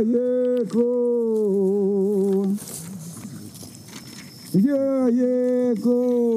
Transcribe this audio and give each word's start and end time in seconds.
يكون 0.00 1.78
يا 4.54 5.08
يكون 5.08 6.28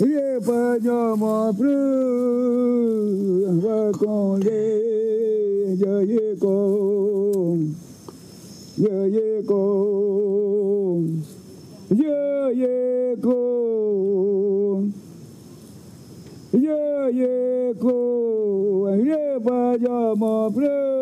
يا 0.00 0.38
بنيما 0.38 1.52
وكون 3.64 4.42
يا 5.82 6.00
يكون 6.00 7.74
يا 8.78 9.06
يكون 9.06 11.02
يا 11.90 12.50
يكون 12.50 13.62
ye 16.52 17.10
ye 17.16 17.72
ko 17.80 17.96
ye 19.08 19.38
ba 19.40 19.74
ja 19.80 20.14
ma 20.14 20.50
pre 20.52 21.01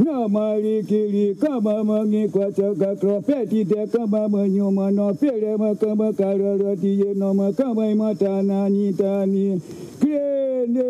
Namari 0.00 0.82
kiri 0.88 1.34
kama 1.34 1.84
mangi 1.84 2.28
kwata 2.28 2.74
kakro 2.74 3.20
peti 3.20 3.64
te 3.66 3.86
kama 3.86 4.28
manyuma 4.28 4.90
no 4.90 5.12
pere 5.12 5.56
makama 5.58 6.12
kararo 6.16 6.74
tiye 6.80 7.12
no 7.14 7.34
makama 7.34 7.84
imata 7.86 8.42
nani 8.42 8.94
tani. 8.96 9.60
Krene 10.00 10.88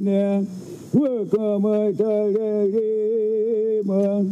ne 0.00 0.46
wakama 0.94 1.90
tarere 1.98 3.82
ma 3.84 4.22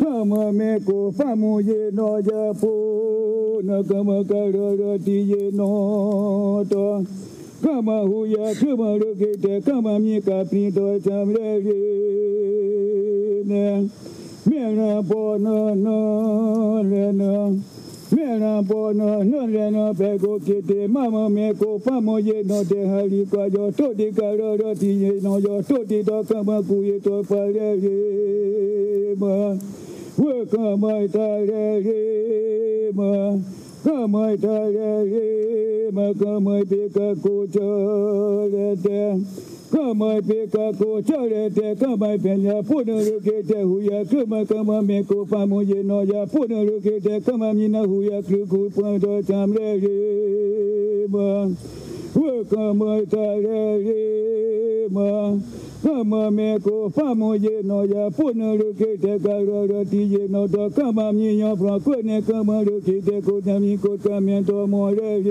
kama 0.00 0.52
meko 0.52 1.12
famu 1.12 1.60
ye 1.60 1.90
no 1.92 2.22
japo 2.22 3.60
na 3.64 3.82
kama 3.82 4.24
kararo 4.24 4.96
tiye 5.04 5.52
no 5.52 6.64
to 6.70 7.04
kama 7.62 8.00
huya 8.00 8.54
kama 8.54 8.96
lokete 8.96 9.60
kama 9.60 9.98
mika 9.98 10.44
prito 10.44 11.00
ne 13.44 13.90
mena 14.46 15.02
bono 15.02 15.74
no 15.74 16.82
le 16.82 17.12
no. 17.12 17.58
Mena 18.12 18.62
bono 18.62 19.22
no 19.22 19.46
le 19.46 19.70
no 19.70 19.94
pego 19.94 20.38
kete 20.40 20.88
mama 20.88 21.28
meko 21.28 21.78
pamo 21.78 22.18
ye 22.18 22.42
no 22.42 22.64
te 22.64 22.86
hali 22.86 23.26
kwa 23.26 23.46
yo 23.46 23.70
to 23.70 23.94
di 23.94 24.10
karo 24.12 24.56
ro 24.56 24.74
ti 24.74 24.90
ye 25.02 25.20
no 25.20 25.38
yo 25.38 25.62
to 25.62 25.84
di 25.84 26.02
do 26.02 26.24
kama 26.24 26.62
kuye 26.62 27.00
to 27.02 27.22
pare 27.22 27.76
ye 27.78 29.14
ma 29.16 29.56
we 30.16 30.46
kama 30.46 31.08
tare 31.08 31.80
ye 31.86 32.90
ma 32.94 33.38
că 33.82 34.06
mai 34.06 34.36
tare, 34.36 35.06
mă 35.90 36.12
că 36.18 36.38
mai 36.40 36.62
pică 36.68 37.14
cu 37.22 37.44
celete, 37.52 39.20
că 39.70 39.90
mai 39.92 40.20
pică 40.26 40.70
cu 40.78 41.00
celete, 41.00 41.74
că 41.78 41.88
mai 41.96 42.16
pelea, 42.22 42.58
pune 42.66 42.92
ruchete, 42.92 43.60
huia, 43.62 44.00
că 44.10 44.22
mă 44.26 44.42
că 44.48 44.60
mă 44.62 44.82
mi 44.86 45.04
cu 45.06 45.26
pamuie 45.28 45.82
noia, 45.86 46.26
pune 46.32 46.64
ruchete, 46.64 47.20
că 47.24 47.32
mă 47.36 47.50
mină 47.54 47.78
huia, 47.86 48.20
clucu, 48.26 48.68
până 48.74 48.98
tot 48.98 49.28
am 49.28 49.52
lerimă, 49.52 51.50
că 52.48 52.72
mai 52.74 53.04
tare, 53.08 53.78
mă, 54.88 55.34
Hamameko, 55.82 56.90
famo 56.90 57.36
yeno 57.36 57.84
ya 57.84 58.10
puna 58.10 58.54
luke 58.54 58.98
te 59.00 59.18
karoro 59.18 59.84
ti 59.88 60.06
yeno 60.12 60.46
to 60.46 60.70
kama 60.70 61.12
miyo 61.12 61.56
franco 61.56 61.94
ne 62.02 62.20
kama 62.20 62.62
luke 62.62 63.00
te 63.00 63.20
konami 63.22 63.78
kotamento 63.78 64.68
more 64.68 65.22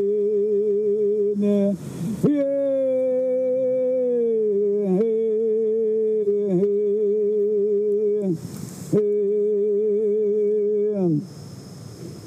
ne. 1.37 1.75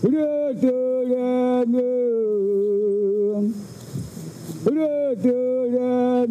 Return, 0.05 0.95
return, 1.25 1.73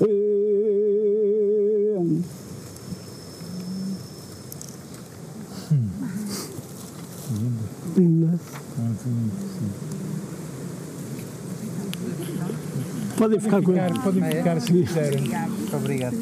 eh 0.00 0.44
Podem 13.16 13.40
ficar 13.40 13.62
com 13.62 13.72
ele. 13.72 14.00
Podem 14.00 14.24
ficar 14.24 14.60
se 14.60 14.72
quiserem. 14.72 15.24
Obrigado. 15.72 16.16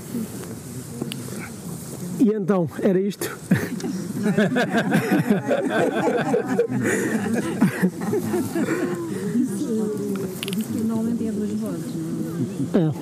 E 2.23 2.33
então, 2.33 2.69
era 2.81 3.01
isto? 3.01 3.37
Disse 10.55 10.73
que 10.73 10.79
normalmente 10.85 11.27
é 11.27 11.33
duas 11.33 11.51
vozes, 11.51 11.95
não. 12.73 12.95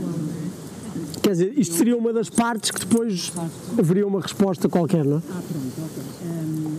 Quer 1.22 1.30
dizer, 1.32 1.52
isto 1.58 1.74
seria 1.74 1.96
uma 1.96 2.12
das 2.14 2.30
partes 2.30 2.70
que 2.70 2.80
depois 2.80 3.30
haveria 3.78 4.06
uma 4.06 4.20
resposta 4.20 4.68
qualquer, 4.68 5.04
não 5.04 5.18
é? 5.18 5.22
Ah, 5.30 5.42
pronto, 5.46 5.72
ok. 5.84 6.02
Hum, 6.24 6.78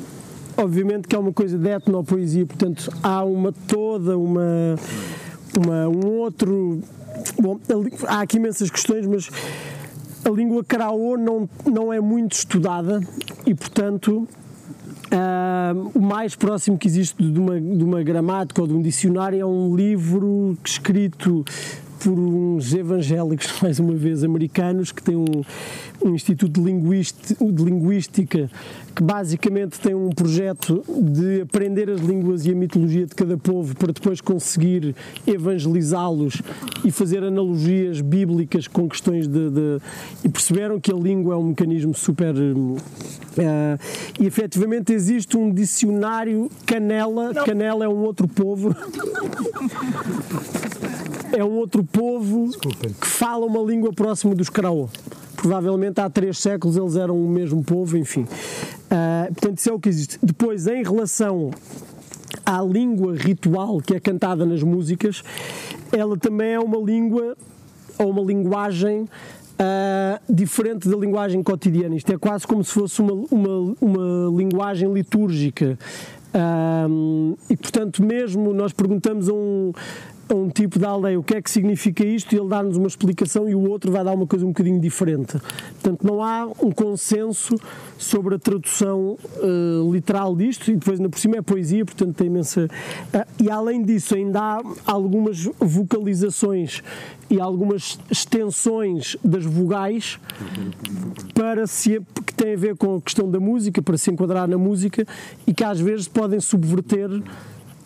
Obviamente 0.58 1.08
que 1.08 1.16
é 1.16 1.20
uma 1.20 1.32
coisa 1.32 1.58
de 1.58 1.70
etnopoesia, 1.70 2.46
portanto 2.46 2.92
há 3.04 3.24
uma 3.24 3.54
toda 3.68 4.18
uma, 4.18 4.76
uma 5.58 5.88
um 5.88 6.08
outro. 6.18 6.82
Bom, 7.40 7.60
há 8.08 8.22
aqui 8.22 8.38
imensas 8.38 8.70
questões, 8.70 9.06
mas 9.06 9.30
a 10.24 10.30
língua 10.30 10.64
karaô 10.64 11.18
não, 11.18 11.50
não 11.66 11.92
é 11.92 12.00
muito 12.00 12.34
estudada 12.34 13.02
e, 13.46 13.54
portanto, 13.56 14.28
ah, 15.12 15.74
o 15.94 16.00
mais 16.00 16.36
próximo 16.36 16.78
que 16.78 16.88
existe 16.88 17.22
de 17.22 17.40
uma, 17.40 17.60
de 17.60 17.84
uma 17.84 18.02
gramática 18.04 18.62
ou 18.62 18.68
de 18.68 18.74
um 18.74 18.82
dicionário 18.82 19.40
é 19.40 19.46
um 19.46 19.76
livro 19.76 20.58
escrito 20.64 21.44
por 22.00 22.14
uns 22.14 22.74
evangélicos, 22.74 23.48
mais 23.62 23.80
uma 23.80 23.94
vez, 23.94 24.24
americanos, 24.24 24.92
que 24.92 25.04
têm 25.04 25.16
um, 25.16 25.44
um 26.04 26.16
instituto 26.16 26.62
de 26.62 27.64
linguística 27.64 28.50
que 28.96 29.02
basicamente 29.04 29.80
tem 29.80 29.94
um 29.96 30.10
projeto 30.10 30.84
de 30.88 31.42
aprender 31.42 31.90
as 31.90 32.02
línguas 32.02 32.46
e 32.46 32.52
a 32.52 32.56
mitologia 32.56 33.06
de 33.06 33.16
cada 33.16 33.38
povo 33.38 33.76
para 33.76 33.92
depois 33.94 34.20
conseguir 34.22 34.94
evangelizá-los 35.26 36.42
e 36.84 36.92
fazer 36.92 37.24
analogias 37.24 38.02
bíblicas 38.02 38.68
com 38.68 38.88
questões 38.90 39.28
de, 39.28 39.50
de- 39.50 39.80
e 40.24 40.30
perceberam 40.30 40.80
que 40.80 40.92
a 40.92 40.96
língua 40.96 41.36
é 41.36 41.38
um 41.38 41.44
mecanismo 41.48 41.94
super 41.94 42.36
eh, 43.38 43.78
e 44.20 44.26
efetivamente 44.26 44.92
existe 44.94 45.38
um 45.38 45.54
dicionário 45.54 46.50
canela 46.66 47.34
canela 47.46 47.86
é 47.86 47.88
um 47.88 48.04
outro 48.04 48.28
povo. 48.28 48.76
É 51.34 51.44
um 51.44 51.52
outro 51.54 51.84
povo 51.84 52.50
que 53.00 53.08
fala 53.08 53.46
uma 53.46 53.62
língua 53.62 53.94
próxima 53.94 54.36
dos 54.36 54.50
Karaô. 54.50 54.90
Provavelmente 55.42 56.00
há 56.00 56.08
três 56.08 56.38
séculos 56.38 56.78
eles 56.78 56.96
eram 56.96 57.20
o 57.20 57.28
mesmo 57.28 57.64
povo, 57.64 57.98
enfim. 57.98 58.28
Ah, 58.92 59.26
portanto, 59.30 59.58
isso 59.58 59.70
é 59.72 59.74
o 59.74 59.80
que 59.80 59.90
existe. 59.90 60.20
Depois, 60.22 60.68
em 60.68 60.84
relação 60.84 61.50
à 62.46 62.62
língua 62.62 63.16
ritual 63.16 63.80
que 63.82 63.96
é 63.96 64.00
cantada 64.00 64.46
nas 64.46 64.62
músicas, 64.62 65.24
ela 65.92 66.16
também 66.16 66.52
é 66.54 66.60
uma 66.60 66.78
língua 66.78 67.36
ou 67.98 68.12
uma 68.12 68.22
linguagem 68.22 69.08
ah, 69.58 70.22
diferente 70.30 70.88
da 70.88 70.96
linguagem 70.96 71.42
cotidiana. 71.42 71.96
Isto 71.96 72.14
é 72.14 72.20
quase 72.20 72.46
como 72.46 72.64
se 72.64 72.74
fosse 72.74 73.02
uma, 73.02 73.14
uma, 73.32 73.76
uma 73.82 74.38
linguagem 74.38 74.94
litúrgica. 74.94 75.76
Ah, 76.32 76.88
e 77.50 77.58
portanto, 77.58 78.04
mesmo 78.04 78.54
nós 78.54 78.74
perguntamos 78.74 79.28
a 79.28 79.34
um, 79.34 79.74
a 80.32 80.36
um 80.36 80.50
tipo 80.50 80.80
da 80.80 80.90
aldeia 80.90 81.20
o 81.20 81.24
que 81.24 81.36
é 81.36 81.42
que 81.42 81.52
significa 81.52 82.06
isto 82.06 82.34
e 82.34 82.40
ele 82.40 82.48
dá-nos 82.48 82.78
uma 82.78 82.88
explicação 82.88 83.50
e 83.50 83.54
o 83.54 83.70
outro 83.70 83.92
vai 83.92 84.04
dar 84.04 84.14
uma 84.14 84.26
coisa 84.26 84.46
um 84.46 84.50
bocadinho 84.50 84.80
diferente. 84.80 85.38
Portanto, 85.82 86.06
não 86.06 86.24
há 86.24 86.48
um 86.62 86.72
consenso 86.72 87.56
sobre 87.98 88.36
a 88.36 88.40
tradução 88.40 89.18
uh, 89.38 89.94
literal 89.94 90.36
disto 90.36 90.72
e 90.72 90.76
depois, 90.76 91.00
ainda 91.00 91.10
por 91.10 91.20
cima, 91.20 91.38
é 91.38 91.42
poesia, 91.42 91.84
portanto, 91.84 92.16
tem 92.16 92.28
imensa. 92.28 92.70
Uh, 93.14 93.44
e 93.44 93.52
além 93.52 93.84
disso, 93.84 94.16
ainda 94.16 94.40
há 94.40 94.62
algumas 94.86 95.50
vocalizações 95.60 96.82
e 97.30 97.40
algumas 97.40 98.00
extensões 98.10 99.18
das 99.24 99.46
vogais 99.46 100.20
para 101.34 101.68
se, 101.68 102.02
que 102.26 102.34
tem 102.34 102.54
a 102.54 102.58
ver 102.58 102.76
com 102.76 102.96
a 102.96 103.02
questão 103.02 103.30
da 103.30 103.40
música, 103.40 103.82
para 103.82 103.98
se 103.98 104.12
enquadrar 104.12 104.48
na 104.48 104.58
música 104.58 105.06
e 105.46 105.54
que 105.54 105.64
às 105.64 105.80
vezes 105.80 106.08
podem 106.08 106.40
subverter 106.40 107.10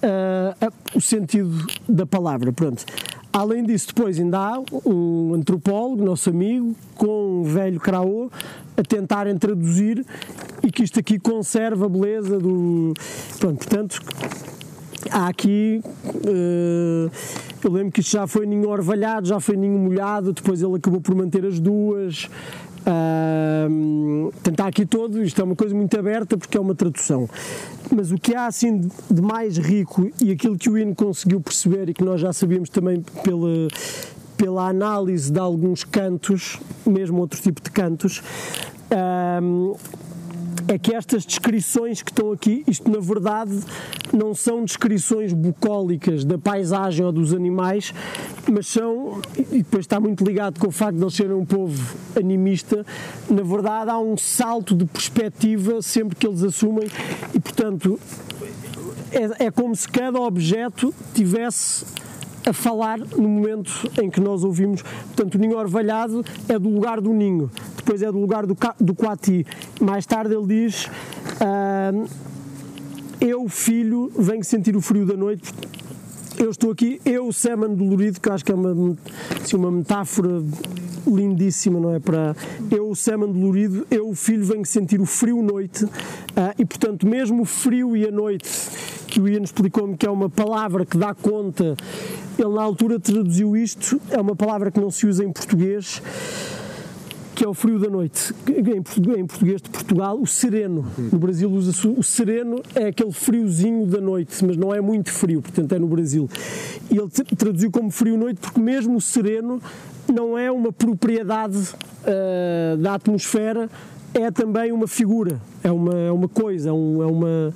uh, 0.06 0.74
o 0.96 1.02
sentido 1.02 1.66
da 1.88 2.06
palavra. 2.06 2.52
Pronto. 2.54 2.86
Além 3.34 3.66
disso, 3.66 3.88
depois 3.88 4.18
ainda 4.18 4.40
há 4.40 4.64
um 4.86 5.34
antropólogo, 5.34 6.06
nosso 6.06 6.30
amigo, 6.30 6.74
com 6.96 7.42
um 7.42 7.44
velho 7.44 7.82
craô, 7.82 8.32
a 8.78 8.82
tentarem 8.82 9.38
traduzir 9.38 10.06
e 10.64 10.72
que 10.72 10.84
isto 10.84 11.00
aqui 11.02 11.20
conserva 11.20 11.86
a 11.86 11.90
beleza 11.90 12.40
do. 12.40 12.94
Pronto, 13.38 13.58
portanto, 13.58 14.02
há 15.12 15.28
aqui. 15.28 15.82
Uh, 16.06 17.12
eu 17.62 17.72
lembro 17.72 17.92
que 17.92 18.00
isto 18.00 18.12
já 18.12 18.26
foi 18.26 18.46
ninho 18.46 18.70
orvalhado, 18.70 19.28
já 19.28 19.40
foi 19.40 19.58
ninho 19.58 19.78
molhado, 19.78 20.32
depois 20.32 20.62
ele 20.62 20.76
acabou 20.76 21.02
por 21.02 21.14
manter 21.14 21.46
as 21.46 21.60
duas. 21.60 22.30
Tentar 24.44 24.68
aqui 24.68 24.86
todo, 24.86 25.24
isto 25.24 25.42
é 25.42 25.44
uma 25.44 25.56
coisa 25.56 25.74
muito 25.74 25.98
aberta 25.98 26.38
porque 26.38 26.58
é 26.58 26.62
uma 26.62 26.76
tradução. 26.76 27.28
Mas 27.94 28.12
o 28.12 28.16
que 28.16 28.36
há 28.36 28.48
assim 28.48 28.90
de 29.10 29.22
mais 29.22 29.58
rico 29.58 30.10
e 30.22 30.32
aquilo 30.32 30.58
que 30.58 30.70
o 30.70 30.78
Ian 30.78 30.94
conseguiu 30.94 31.42
perceber 31.42 31.90
e 31.90 31.94
que 31.94 32.04
nós 32.04 32.22
já 32.22 32.32
sabíamos 32.32 32.70
também 32.70 33.04
pela, 33.24 33.68
pela 34.38 34.68
análise 34.68 35.32
de 35.32 35.40
alguns 35.40 35.84
cantos, 35.84 36.60
mesmo 36.86 37.20
outro 37.20 37.42
tipo 37.42 37.62
de 37.62 37.72
cantos, 37.72 38.22
uh, 38.92 39.78
é 40.68 40.78
que 40.78 40.94
estas 40.94 41.26
descrições 41.26 42.02
que 42.02 42.12
estão 42.12 42.32
aqui, 42.32 42.64
isto 42.68 42.90
na 42.90 43.00
verdade 43.00 43.60
não 44.12 44.34
são 44.34 44.64
descrições 44.64 45.34
bucólicas 45.34 46.26
da 46.26 46.38
paisagem 46.38 47.06
ou 47.06 47.12
dos 47.12 47.34
animais, 47.34 47.94
mas 48.52 48.68
são, 48.68 49.22
e 49.38 49.58
depois 49.58 49.86
está 49.86 50.00
muito 50.00 50.24
ligado 50.24 50.60
com 50.60 50.68
o 50.68 50.72
facto 50.72 50.98
de 50.98 51.04
eles 51.04 51.14
serem 51.14 51.34
um 51.34 51.46
povo 51.46 51.96
animista, 52.18 52.86
na 53.30 53.44
verdade 53.44 53.92
há 53.92 54.00
um 54.00 54.18
salto 54.18 54.76
de 54.76 54.86
perspectiva 54.86 55.82
sempre 55.82 56.16
que 56.16 56.26
eles 56.28 56.44
assumem 56.44 56.88
e, 57.34 57.40
portanto, 57.40 58.00
é, 59.12 59.46
é 59.46 59.52
como 59.52 59.76
se 59.76 59.88
cada 59.88 60.20
objeto 60.20 60.94
tivesse 61.14 61.86
a 62.46 62.54
falar 62.54 63.00
no 63.00 63.28
momento 63.28 63.92
em 64.02 64.10
que 64.10 64.20
nós 64.20 64.44
ouvimos. 64.44 64.82
Portanto, 64.82 65.36
o 65.36 65.38
ninho 65.38 65.58
orvalhado 65.58 66.24
é 66.48 66.58
do 66.60 66.70
lugar 66.70 67.02
do 67.02 67.12
ninho, 67.12 67.50
depois 67.76 68.02
é 68.02 68.12
do 68.12 68.20
lugar 68.20 68.46
do, 68.46 68.56
do 68.80 68.94
coati. 68.94 69.46
Mais 69.82 70.06
tarde 70.06 70.36
ele 70.36 70.46
diz: 70.46 70.86
uh, 70.86 72.08
Eu, 73.20 73.48
filho, 73.50 74.12
venho 74.18 74.44
sentir 74.44 74.76
o 74.76 74.82
frio 74.82 75.06
da 75.06 75.16
noite. 75.16 75.52
Eu 76.38 76.50
estou 76.50 76.72
aqui, 76.72 77.00
eu, 77.06 77.32
Seman 77.32 77.74
dolorido, 77.74 78.20
que 78.20 78.30
acho 78.30 78.44
que 78.44 78.52
é 78.52 78.56
uma, 78.56 78.98
assim, 79.42 79.56
uma 79.56 79.72
metáfora 79.72 80.44
lindíssima, 81.08 81.80
não 81.80 81.94
é? 81.94 82.00
Para 82.00 82.36
eu, 82.70 82.90
o 82.90 82.96
Seman 82.96 83.32
dolorido, 83.32 83.88
eu, 83.90 84.14
filho, 84.14 84.44
venho 84.44 84.66
sentir 84.66 85.00
o 85.00 85.06
frio 85.06 85.42
noite, 85.42 85.86
uh, 85.86 85.90
e 86.60 86.66
portanto, 86.66 87.08
mesmo 87.08 87.44
o 87.44 87.46
frio 87.46 87.96
e 87.96 88.06
a 88.06 88.12
noite, 88.12 88.50
que 89.08 89.22
o 89.22 89.30
Ian 89.30 89.44
explicou-me 89.44 89.96
que 89.96 90.06
é 90.06 90.10
uma 90.10 90.30
palavra 90.30 90.86
que 90.86 90.98
dá 90.98 91.14
conta, 91.14 91.78
ele 92.38 92.54
na 92.54 92.62
altura 92.62 93.00
traduziu 93.00 93.56
isto, 93.56 94.00
é 94.10 94.20
uma 94.20 94.36
palavra 94.36 94.72
que 94.72 94.80
não 94.80 94.92
se 94.92 95.08
usa 95.08 95.24
em 95.24 95.32
português 95.32 96.02
que 97.36 97.44
é 97.44 97.48
o 97.48 97.54
frio 97.54 97.78
da 97.78 97.90
noite. 97.90 98.34
Em 98.48 99.26
português 99.28 99.62
de 99.62 99.70
Portugal, 99.70 100.18
o 100.20 100.26
sereno. 100.26 100.86
No 100.98 101.20
Brasil 101.20 101.52
usa-se 101.52 101.86
o 101.86 102.02
sereno, 102.02 102.62
é 102.74 102.88
aquele 102.88 103.12
friozinho 103.12 103.86
da 103.86 104.00
noite, 104.00 104.44
mas 104.44 104.56
não 104.56 104.74
é 104.74 104.80
muito 104.80 105.12
frio, 105.12 105.42
portanto 105.42 105.76
é 105.76 105.78
no 105.78 105.88
Brasil. 105.88 106.30
E 106.90 106.98
ele 106.98 107.10
traduziu 107.36 107.70
como 107.70 107.92
frio 107.92 108.18
noite 108.18 108.40
porque 108.40 108.60
mesmo 108.60 108.96
o 108.96 109.02
sereno 109.02 109.62
não 110.12 110.38
é 110.38 110.50
uma 110.50 110.72
propriedade 110.72 111.58
uh, 111.58 112.78
da 112.78 112.94
atmosfera, 112.94 113.70
é 114.14 114.32
também 114.32 114.72
uma 114.72 114.88
figura, 114.88 115.42
é 115.62 115.72
uma, 115.72 115.94
é 115.94 116.12
uma 116.12 116.30
coisa, 116.30 116.70
é, 116.70 116.72
um, 116.72 117.04
é 117.04 117.06
uma 117.06 117.54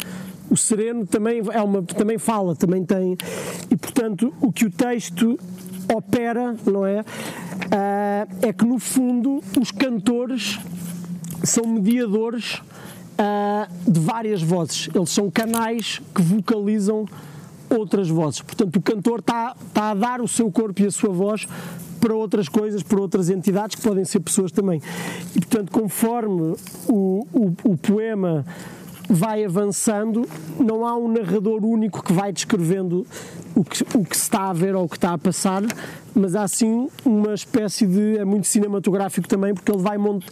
o 0.50 0.58
sereno 0.58 1.06
também 1.06 1.42
é 1.52 1.62
uma 1.62 1.84
também 1.84 2.18
fala 2.18 2.56
também 2.56 2.84
tem 2.84 3.18
e 3.70 3.76
portanto 3.76 4.34
o 4.42 4.52
que 4.52 4.66
o 4.66 4.72
texto 4.72 5.38
opera, 5.94 6.56
não 6.66 6.86
é? 6.86 7.02
Uh, 7.02 8.48
é 8.48 8.54
que 8.54 8.66
no 8.66 8.80
fundo 8.80 9.42
os 9.60 9.72
cantores 9.72 10.60
são 11.44 11.66
mediadores 11.66 12.56
uh, 12.56 13.92
de 13.92 14.00
várias 14.00 14.42
vozes. 14.42 14.90
Eles 14.94 15.10
são 15.10 15.30
canais 15.32 16.02
que 16.14 16.22
vocalizam 16.22 17.06
outras 17.70 18.10
vozes. 18.10 18.42
Portanto, 18.42 18.76
o 18.76 18.82
cantor 18.82 19.20
está, 19.20 19.56
está 19.68 19.92
a 19.92 19.94
dar 19.94 20.22
o 20.22 20.28
seu 20.28 20.52
corpo 20.52 20.82
e 20.82 20.88
a 20.88 20.92
sua 20.92 21.10
voz 21.10 21.48
para 22.00 22.16
outras 22.16 22.48
coisas, 22.48 22.82
para 22.82 23.00
outras 23.00 23.30
entidades 23.30 23.76
que 23.76 23.82
podem 23.82 24.06
ser 24.06 24.22
pessoas 24.22 24.52
também. 24.52 24.82
E, 25.36 25.40
portanto, 25.40 25.72
conforme 25.72 26.56
o, 26.88 27.28
o, 27.34 27.54
o 27.64 27.78
poema 27.78 28.46
vai 29.10 29.44
avançando, 29.44 30.28
não 30.60 30.86
há 30.86 30.96
um 30.96 31.08
narrador 31.12 31.66
único 31.66 32.04
que 32.04 32.14
vai 32.14 32.32
descrevendo 32.32 33.06
o 33.56 33.64
que, 33.64 33.84
o 33.98 34.06
que 34.06 34.16
se 34.16 34.24
está 34.24 34.50
a 34.50 34.54
ver 34.54 34.76
ou 34.76 34.86
o 34.86 34.90
que 34.90 34.98
está 34.98 35.14
a 35.14 35.18
passar, 35.18 35.64
mas 36.14 36.36
há 36.36 36.48
sim 36.48 36.88
uma 37.04 37.34
espécie 37.34 37.88
de. 37.88 38.18
é 38.18 38.24
muito 38.24 38.48
cinematográfico 38.48 39.28
também, 39.28 39.54
porque 39.54 39.72
ele 39.72 39.82
vai, 39.82 39.98
mont, 39.98 40.26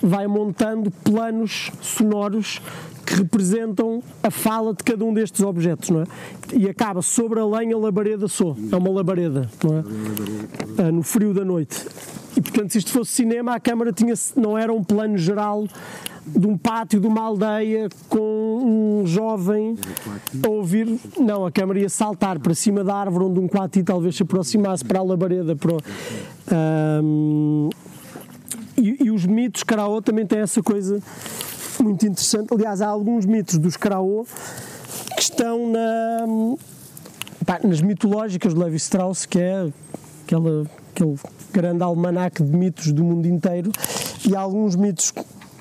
vai 0.00 0.26
montando 0.28 0.90
planos 0.90 1.72
sonoros 1.82 2.60
que 3.04 3.14
representam 3.14 4.00
a 4.22 4.30
fala 4.30 4.72
de 4.72 4.84
cada 4.84 5.04
um 5.04 5.12
destes 5.12 5.40
objetos, 5.40 5.90
não 5.90 6.02
é? 6.02 6.04
E 6.52 6.68
acaba 6.68 7.02
sobre 7.02 7.40
a 7.40 7.44
lenha, 7.44 7.76
labareda 7.76 8.28
sou. 8.28 8.56
É 8.70 8.76
uma 8.76 8.90
labareda, 8.90 9.50
não 9.64 9.78
é? 9.78 9.82
Ah, 10.78 10.92
no 10.92 11.02
frio 11.02 11.34
da 11.34 11.44
noite. 11.44 11.84
E 12.36 12.40
portanto, 12.40 12.70
se 12.70 12.78
isto 12.78 12.92
fosse 12.92 13.10
cinema, 13.10 13.56
a 13.56 13.60
câmara 13.60 13.92
tinha, 13.92 14.14
não 14.36 14.56
era 14.56 14.72
um 14.72 14.84
plano 14.84 15.18
geral 15.18 15.66
de 16.26 16.46
um 16.46 16.56
pátio 16.56 17.00
de 17.00 17.06
uma 17.06 17.22
aldeia 17.22 17.88
com 18.08 19.00
um 19.02 19.06
jovem 19.06 19.76
a 20.44 20.48
ouvir. 20.48 20.98
Não, 21.18 21.46
a 21.46 21.50
câmara 21.50 21.80
ia 21.80 21.88
saltar 21.88 22.38
para 22.38 22.54
cima 22.54 22.84
da 22.84 22.94
árvore 22.94 23.24
onde 23.24 23.40
um 23.40 23.48
coati 23.48 23.82
talvez 23.82 24.16
se 24.16 24.22
aproximasse 24.22 24.84
para 24.84 24.98
a 24.98 25.02
labareda. 25.02 25.56
Para 25.56 25.72
o, 25.72 25.78
um, 27.02 27.70
e, 28.76 29.04
e, 29.04 29.10
os 29.10 29.26
mitos 29.26 29.62
Karaô 29.62 30.00
também 30.00 30.26
têm 30.26 30.40
essa 30.40 30.62
coisa 30.62 31.00
muito 31.80 32.06
interessante. 32.06 32.52
Aliás, 32.52 32.80
há 32.80 32.88
alguns 32.88 33.26
mitos 33.26 33.58
dos 33.58 33.76
Karaô 33.76 34.26
que 35.16 35.22
estão 35.22 35.70
na, 35.70 36.26
pá, 37.44 37.60
nas 37.62 37.80
mitológicas 37.80 38.54
de 38.54 38.60
Levi 38.60 38.76
Strauss, 38.76 39.26
que 39.26 39.38
é 39.38 39.68
aquela, 40.24 40.66
aquele 40.94 41.16
grande 41.52 41.82
almanaque 41.82 42.42
de 42.42 42.56
mitos 42.56 42.92
do 42.92 43.04
mundo 43.04 43.26
inteiro, 43.26 43.70
e 44.26 44.34
há 44.34 44.40
alguns 44.40 44.76
mitos 44.76 45.12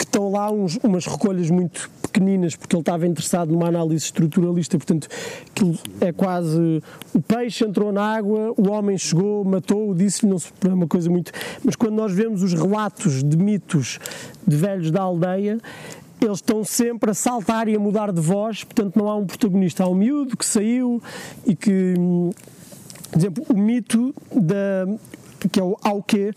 estão 0.10 0.32
lá 0.32 0.52
uns, 0.52 0.78
umas 0.84 1.06
recolhas 1.06 1.50
muito 1.50 1.90
pequeninas, 2.02 2.56
porque 2.56 2.76
ele 2.76 2.82
estava 2.82 3.08
interessado 3.08 3.52
numa 3.52 3.68
análise 3.68 4.06
estruturalista, 4.06 4.78
portanto, 4.78 5.08
aquilo 5.50 5.78
é 6.02 6.12
quase 6.12 6.82
o 7.14 7.22
peixe 7.22 7.64
entrou 7.64 7.92
na 7.92 8.04
água, 8.04 8.54
o 8.58 8.70
homem 8.70 8.98
chegou, 8.98 9.44
matou, 9.46 9.94
disse-lhe, 9.94 10.32
não 10.32 10.40
se 10.40 10.52
é 10.66 10.74
uma 10.74 10.88
coisa 10.88 11.10
muito. 11.10 11.32
Mas 11.64 11.76
quando 11.76 11.94
nós 11.94 12.12
vemos 12.12 12.44
os 12.44 12.54
relatos 12.54 13.24
de 13.24 13.38
mitos 13.38 14.00
de 14.46 14.56
velhos 14.56 14.92
da 14.92 15.02
aldeia, 15.02 15.60
eles 16.20 16.40
estão 16.40 16.64
sempre 16.64 17.12
a 17.12 17.14
saltar 17.14 17.68
e 17.68 17.76
a 17.76 17.80
mudar 17.80 18.12
de 18.12 18.20
voz, 18.20 18.64
portanto 18.64 18.98
não 18.98 19.08
há 19.08 19.16
um 19.16 19.26
protagonista, 19.26 19.84
há 19.84 19.88
um 19.88 19.96
miúdo 19.96 20.36
que 20.36 20.46
saiu 20.46 21.02
e 21.46 21.56
que, 21.56 21.94
por 23.10 23.18
exemplo, 23.18 23.46
o 23.48 23.58
mito 23.58 24.14
da 24.34 24.88
que 25.48 25.60
é 25.60 25.64
o 25.64 25.78
Auquê, 25.82 26.34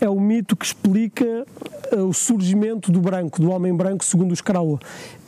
é 0.00 0.08
o 0.08 0.18
mito 0.20 0.56
que 0.56 0.64
explica 0.64 1.46
uh, 1.92 2.04
o 2.04 2.12
surgimento 2.12 2.92
do 2.92 3.00
branco, 3.00 3.40
do 3.40 3.50
homem 3.50 3.74
branco, 3.74 4.04
segundo 4.04 4.32
os 4.32 4.40
Karaô. 4.40 4.78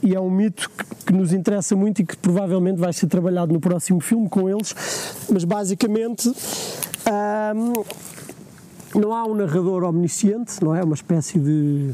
E 0.02 0.14
é 0.14 0.20
um 0.20 0.30
mito 0.30 0.70
que, 0.70 1.06
que, 1.06 1.12
nos 1.12 1.32
interessa 1.32 1.74
muito 1.74 2.02
e 2.02 2.06
que 2.06 2.16
provavelmente 2.16 2.78
vai 2.78 2.92
ser 2.92 3.06
trabalhado 3.06 3.52
no 3.52 3.60
próximo 3.60 4.00
filme 4.00 4.28
com 4.28 4.48
eles, 4.48 4.74
mas 5.30 5.44
basicamente. 5.44 6.28
Um, 7.08 8.08
não 8.94 9.12
há 9.12 9.24
um 9.24 9.34
narrador 9.34 9.84
omnisciente, 9.84 10.62
não 10.62 10.74
é? 10.74 10.82
Uma 10.82 10.94
espécie 10.94 11.38
de 11.38 11.92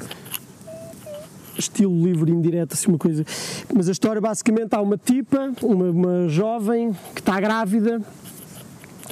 estilo 1.59 1.95
livre 2.05 2.31
indireto, 2.31 2.75
assim 2.75 2.89
uma 2.89 2.99
coisa. 2.99 3.25
Mas 3.75 3.89
a 3.89 3.93
história 3.93 4.21
basicamente 4.21 4.75
há 4.75 4.81
uma 4.81 4.97
tipa, 4.97 5.53
uma, 5.63 5.91
uma 5.91 6.29
jovem 6.29 6.93
que 7.15 7.21
está 7.21 7.41
grávida 7.41 8.01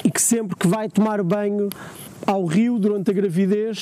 e 0.03 0.11
que 0.11 0.21
sempre 0.21 0.55
que 0.55 0.67
vai 0.67 0.89
tomar 0.89 1.21
banho 1.23 1.69
ao 2.25 2.45
rio 2.45 2.79
durante 2.79 3.11
a 3.11 3.13
gravidez, 3.13 3.81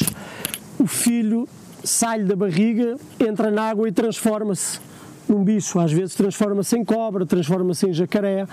o 0.79 0.87
filho 0.87 1.47
sai 1.83 2.23
da 2.23 2.35
barriga, 2.35 2.95
entra 3.19 3.49
na 3.49 3.63
água 3.69 3.87
e 3.87 3.91
transforma-se 3.91 4.79
num 5.27 5.43
bicho. 5.43 5.79
Às 5.79 5.91
vezes 5.91 6.15
transforma-se 6.15 6.77
em 6.77 6.83
cobra, 6.83 7.25
transforma-se 7.25 7.87
em 7.87 7.93
jacaré. 7.93 8.45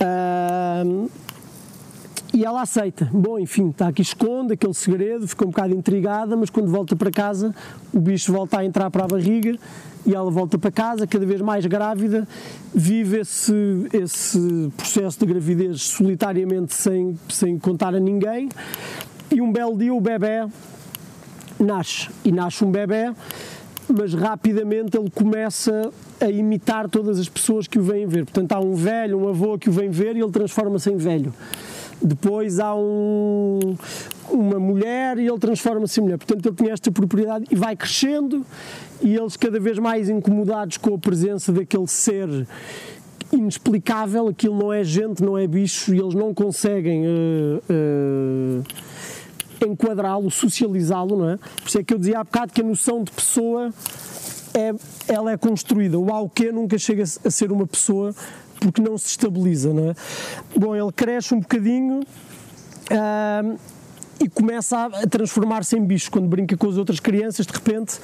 Uh, 0.00 1.10
e 2.32 2.44
ela 2.44 2.62
aceita. 2.62 3.08
Bom, 3.12 3.38
enfim, 3.38 3.70
está 3.70 3.88
aqui, 3.88 4.02
esconde 4.02 4.54
aquele 4.54 4.74
segredo, 4.74 5.28
fica 5.28 5.44
um 5.44 5.50
bocado 5.50 5.74
intrigada, 5.74 6.36
mas 6.36 6.48
quando 6.50 6.70
volta 6.70 6.96
para 6.96 7.10
casa, 7.10 7.54
o 7.92 8.00
bicho 8.00 8.32
volta 8.32 8.58
a 8.58 8.64
entrar 8.64 8.90
para 8.90 9.04
a 9.04 9.08
barriga 9.08 9.56
e 10.04 10.14
ela 10.14 10.30
volta 10.30 10.58
para 10.58 10.70
casa, 10.70 11.06
cada 11.06 11.24
vez 11.24 11.40
mais 11.40 11.64
grávida, 11.66 12.26
vive 12.74 13.20
esse, 13.20 13.54
esse 13.92 14.72
processo 14.76 15.20
de 15.20 15.26
gravidez 15.26 15.82
solitariamente, 15.82 16.74
sem, 16.74 17.16
sem 17.28 17.58
contar 17.58 17.94
a 17.94 18.00
ninguém, 18.00 18.48
e 19.30 19.40
um 19.40 19.52
belo 19.52 19.76
dia 19.76 19.94
o 19.94 20.00
bebê 20.00 20.46
nasce. 21.58 22.08
E 22.24 22.32
nasce 22.32 22.64
um 22.64 22.70
bebê, 22.70 23.12
mas 23.88 24.12
rapidamente 24.14 24.96
ele 24.96 25.10
começa 25.10 25.90
a 26.20 26.30
imitar 26.30 26.88
todas 26.88 27.18
as 27.18 27.28
pessoas 27.28 27.68
que 27.68 27.78
o 27.78 27.82
vêm 27.82 28.06
ver. 28.06 28.24
Portanto, 28.24 28.52
há 28.52 28.60
um 28.60 28.74
velho, 28.74 29.18
um 29.18 29.28
avô 29.28 29.56
que 29.56 29.68
o 29.68 29.72
vem 29.72 29.90
ver 29.90 30.16
e 30.16 30.20
ele 30.20 30.32
transforma-se 30.32 30.90
em 30.90 30.96
velho. 30.96 31.32
Depois 32.02 32.58
há 32.58 32.74
um, 32.74 33.60
uma 34.30 34.58
mulher 34.58 35.18
e 35.18 35.26
ele 35.26 35.38
transforma-se 35.38 36.00
em 36.00 36.02
mulher. 36.02 36.18
Portanto, 36.18 36.46
ele 36.46 36.56
tinha 36.56 36.72
esta 36.72 36.90
propriedade 36.90 37.44
e 37.50 37.54
vai 37.54 37.76
crescendo 37.76 38.44
e 39.00 39.14
eles 39.14 39.36
cada 39.36 39.60
vez 39.60 39.78
mais 39.78 40.08
incomodados 40.08 40.76
com 40.76 40.94
a 40.94 40.98
presença 40.98 41.52
daquele 41.52 41.86
ser 41.86 42.46
inexplicável, 43.32 44.28
aquilo 44.28 44.58
não 44.58 44.72
é 44.72 44.84
gente, 44.84 45.22
não 45.22 45.38
é 45.38 45.46
bicho, 45.46 45.94
e 45.94 45.98
eles 45.98 46.14
não 46.14 46.34
conseguem 46.34 47.04
uh, 47.06 47.62
uh, 47.70 49.66
enquadrá-lo, 49.66 50.30
socializá-lo, 50.30 51.16
não 51.16 51.30
é? 51.30 51.36
Por 51.36 51.68
isso 51.68 51.78
é 51.78 51.82
que 51.82 51.94
eu 51.94 51.98
dizia 51.98 52.20
há 52.20 52.24
bocado 52.24 52.52
que 52.52 52.60
a 52.60 52.64
noção 52.64 53.02
de 53.02 53.10
pessoa 53.10 53.72
é, 54.54 54.74
ela 55.08 55.32
é 55.32 55.36
construída. 55.36 55.98
O 55.98 56.12
auquê 56.12 56.52
nunca 56.52 56.78
chega 56.78 57.02
a 57.02 57.30
ser 57.30 57.50
uma 57.50 57.66
pessoa 57.66 58.14
porque 58.62 58.80
não 58.80 58.96
se 58.96 59.08
estabiliza, 59.08 59.72
não 59.72 59.90
é? 59.90 59.94
Bom, 60.56 60.76
ele 60.76 60.92
cresce 60.92 61.34
um 61.34 61.40
bocadinho 61.40 62.00
uh, 62.00 63.58
e 64.20 64.28
começa 64.28 64.84
a 64.84 65.06
transformar-se 65.06 65.76
em 65.76 65.84
bicho. 65.84 66.10
Quando 66.10 66.28
brinca 66.28 66.56
com 66.56 66.68
as 66.68 66.76
outras 66.76 67.00
crianças, 67.00 67.46
de 67.46 67.52
repente 67.52 67.98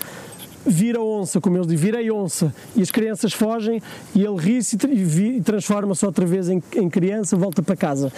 vira 0.66 1.00
onça, 1.00 1.40
como 1.40 1.56
eles 1.56 1.66
dizem, 1.66 1.82
virei 1.82 2.10
onça. 2.10 2.54
E 2.76 2.82
as 2.82 2.90
crianças 2.90 3.32
fogem 3.32 3.80
e 4.14 4.24
ele 4.24 4.36
ri-se 4.36 4.76
e, 4.76 5.40
transforma-se 5.40 6.04
outra 6.04 6.26
vez 6.26 6.48
em, 6.48 6.62
em, 6.74 6.90
criança, 6.90 7.36
volta 7.36 7.62
para 7.62 7.76
casa. 7.76 8.12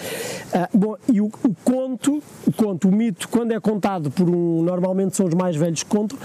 Uh, 0.53 0.77
bom, 0.77 0.95
e 1.07 1.21
o, 1.21 1.25
o, 1.25 1.55
conto, 1.63 2.21
o 2.45 2.51
conto, 2.51 2.89
o 2.89 2.91
mito, 2.91 3.29
quando 3.29 3.51
é 3.51 3.59
contado 3.59 4.11
por 4.11 4.29
um, 4.29 4.63
normalmente 4.63 5.15
são 5.15 5.25
os 5.27 5.33
mais 5.33 5.55
velhos 5.55 5.83
que 5.83 5.89
contam, 5.89 6.17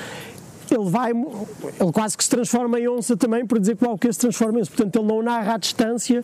ele 0.76 0.90
vai, 0.90 1.11
ele 1.11 1.92
quase 1.92 2.16
que 2.16 2.25
se 2.25 2.30
transforma 2.30 2.78
em 2.78 2.88
onça 2.88 3.16
também, 3.16 3.47
para 3.47 3.59
dizer 3.59 3.76
que 3.76 3.85
o 3.85 3.88
Alquê 3.88 4.12
se 4.12 4.21
transforma 4.21 4.59
em 4.59 4.62
onça. 4.62 4.71
Portanto, 4.71 4.97
ele 4.99 5.06
não 5.06 5.23
narra 5.23 5.54
à 5.54 5.56
distância, 5.59 6.23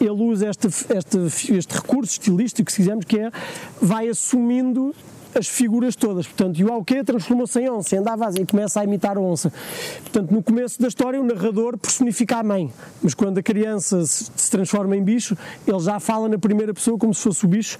ele 0.00 0.10
usa 0.10 0.48
este, 0.48 0.68
este, 0.68 1.54
este 1.54 1.74
recurso 1.74 2.12
estilístico, 2.12 2.70
se 2.70 2.78
quisermos, 2.78 3.04
que 3.04 3.18
é, 3.18 3.30
vai 3.80 4.08
assumindo 4.08 4.94
as 5.38 5.48
figuras 5.48 5.96
todas. 5.96 6.26
Portanto, 6.26 6.58
e 6.58 6.64
o 6.64 6.72
Alquê 6.72 7.02
transformou-se 7.04 7.58
em 7.60 7.70
onça, 7.70 7.98
andava 7.98 8.26
assim, 8.26 8.42
e 8.42 8.46
começa 8.46 8.80
a 8.80 8.84
imitar 8.84 9.16
a 9.16 9.20
onça. 9.20 9.52
Portanto, 10.02 10.30
no 10.32 10.42
começo 10.42 10.80
da 10.80 10.88
história, 10.88 11.20
o 11.20 11.24
narrador 11.24 11.78
personifica 11.78 12.38
a 12.38 12.42
mãe, 12.42 12.70
mas 13.02 13.14
quando 13.14 13.38
a 13.38 13.42
criança 13.42 14.04
se, 14.04 14.30
se 14.34 14.50
transforma 14.50 14.96
em 14.96 15.02
bicho, 15.02 15.36
ele 15.66 15.80
já 15.80 15.98
fala 16.00 16.28
na 16.28 16.38
primeira 16.38 16.74
pessoa 16.74 16.98
como 16.98 17.14
se 17.14 17.22
fosse 17.22 17.44
o 17.44 17.48
bicho 17.48 17.78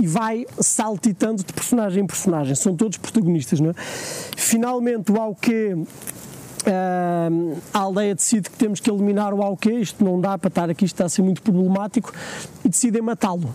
e 0.00 0.06
vai 0.06 0.46
saltitando 0.58 1.44
de 1.44 1.52
personagem 1.52 2.04
em 2.04 2.06
personagem. 2.06 2.54
São 2.54 2.74
todos 2.74 2.98
protagonistas, 2.98 3.60
não 3.60 3.70
é? 3.70 3.74
Finalmente, 4.36 5.12
o 5.12 5.20
Alquê 5.20 5.76
Uh, 6.60 7.56
a 7.72 7.78
aldeia 7.78 8.14
decide 8.14 8.50
que 8.50 8.58
temos 8.58 8.80
que 8.80 8.90
eliminar 8.90 9.32
o 9.32 9.42
Alquê, 9.42 9.72
isto 9.72 10.04
não 10.04 10.20
dá 10.20 10.36
para 10.36 10.48
estar 10.48 10.68
aqui, 10.68 10.84
isto 10.84 10.94
está 10.94 11.06
a 11.06 11.08
ser 11.08 11.22
muito 11.22 11.40
problemático, 11.40 12.12
e 12.62 12.68
decidem 12.68 13.00
matá-lo. 13.00 13.48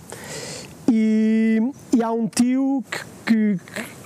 E, 0.91 1.61
e, 1.95 2.03
há 2.03 2.11
um 2.11 2.27
tio 2.27 2.83
que 2.89 3.15
que, 3.25 3.59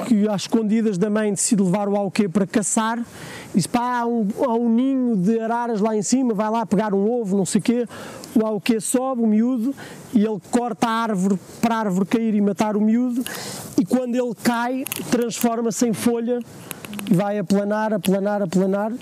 que 0.08 0.28
às 0.30 0.44
escondidas 0.44 0.98
da 0.98 1.10
mãe 1.10 1.32
decide 1.32 1.62
levar 1.62 1.90
o 1.90 1.96
auquê 1.96 2.30
para 2.30 2.48
caçar, 2.48 3.04
diz 3.54 3.68
pá, 3.68 4.00
há 4.00 4.06
um, 4.06 4.28
há 4.40 4.54
um 4.56 4.70
ninho 4.70 5.18
de 5.18 5.40
araras 5.40 5.82
lá 5.82 5.96
em 5.96 6.02
cima, 6.02 6.34
vai 6.34 6.50
lá 6.50 6.66
pegar 6.66 6.94
um 6.94 7.12
ovo, 7.12 7.36
não 7.36 7.46
sei 7.46 7.60
o 7.60 7.62
quê, 7.62 7.88
o 8.34 8.46
auquê 8.46 8.80
sobe, 8.80 9.22
o 9.22 9.28
miúdo, 9.28 9.76
e 10.14 10.20
ele 10.24 10.40
corta 10.50 10.88
a 10.88 10.92
árvore 10.92 11.38
para 11.62 11.76
a 11.76 11.80
árvore 11.80 12.06
cair 12.06 12.34
e 12.34 12.42
matar 12.42 12.78
o 12.78 12.82
miúdo, 12.82 13.24
e 13.78 13.86
quando 13.86 14.16
ele 14.16 14.34
cai, 14.42 14.86
transforma-se 15.12 15.86
em 15.88 15.94
folha, 15.94 16.40
e 17.12 17.14
vai 17.14 17.38
aplanar, 17.38 17.94
aplanar, 17.94 18.42
aplanar, 18.42 18.94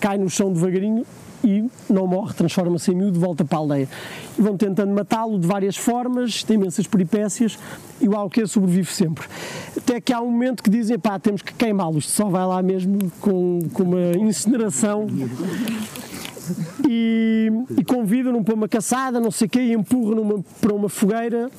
cai 0.00 0.18
no 0.18 0.28
chão 0.28 0.52
devagarinho 0.52 1.06
e 1.42 1.64
não 1.88 2.06
morre, 2.06 2.34
transforma-se 2.34 2.90
em 2.90 2.94
miúdo, 2.94 3.18
volta 3.18 3.44
para 3.44 3.58
a 3.58 3.60
aldeia. 3.60 3.88
E 4.38 4.42
vão 4.42 4.56
tentando 4.56 4.92
matá-lo 4.92 5.38
de 5.38 5.46
várias 5.46 5.76
formas, 5.76 6.42
tem 6.42 6.56
imensas 6.56 6.86
peripécias, 6.86 7.58
e 8.00 8.08
o 8.08 8.14
Alquê 8.14 8.46
sobrevive 8.46 8.92
sempre. 8.92 9.26
Até 9.76 10.00
que 10.00 10.12
há 10.12 10.20
um 10.20 10.30
momento 10.30 10.62
que 10.62 10.70
dizem, 10.70 10.98
pá, 10.98 11.18
temos 11.18 11.42
que 11.42 11.54
queimá-lo, 11.54 11.98
isto 11.98 12.12
só 12.12 12.28
vai 12.28 12.46
lá 12.46 12.62
mesmo 12.62 12.98
com, 13.20 13.60
com 13.72 13.82
uma 13.82 14.12
incineração. 14.18 15.06
E, 16.88 17.48
e 17.78 17.84
convidam-no 17.84 18.42
para 18.42 18.54
uma 18.54 18.68
caçada, 18.68 19.20
não 19.20 19.30
sei 19.30 19.46
o 19.46 19.50
quê, 19.50 19.60
e 19.60 19.72
empurram-no 19.72 20.44
para 20.60 20.74
uma 20.74 20.88
fogueira, 20.88 21.50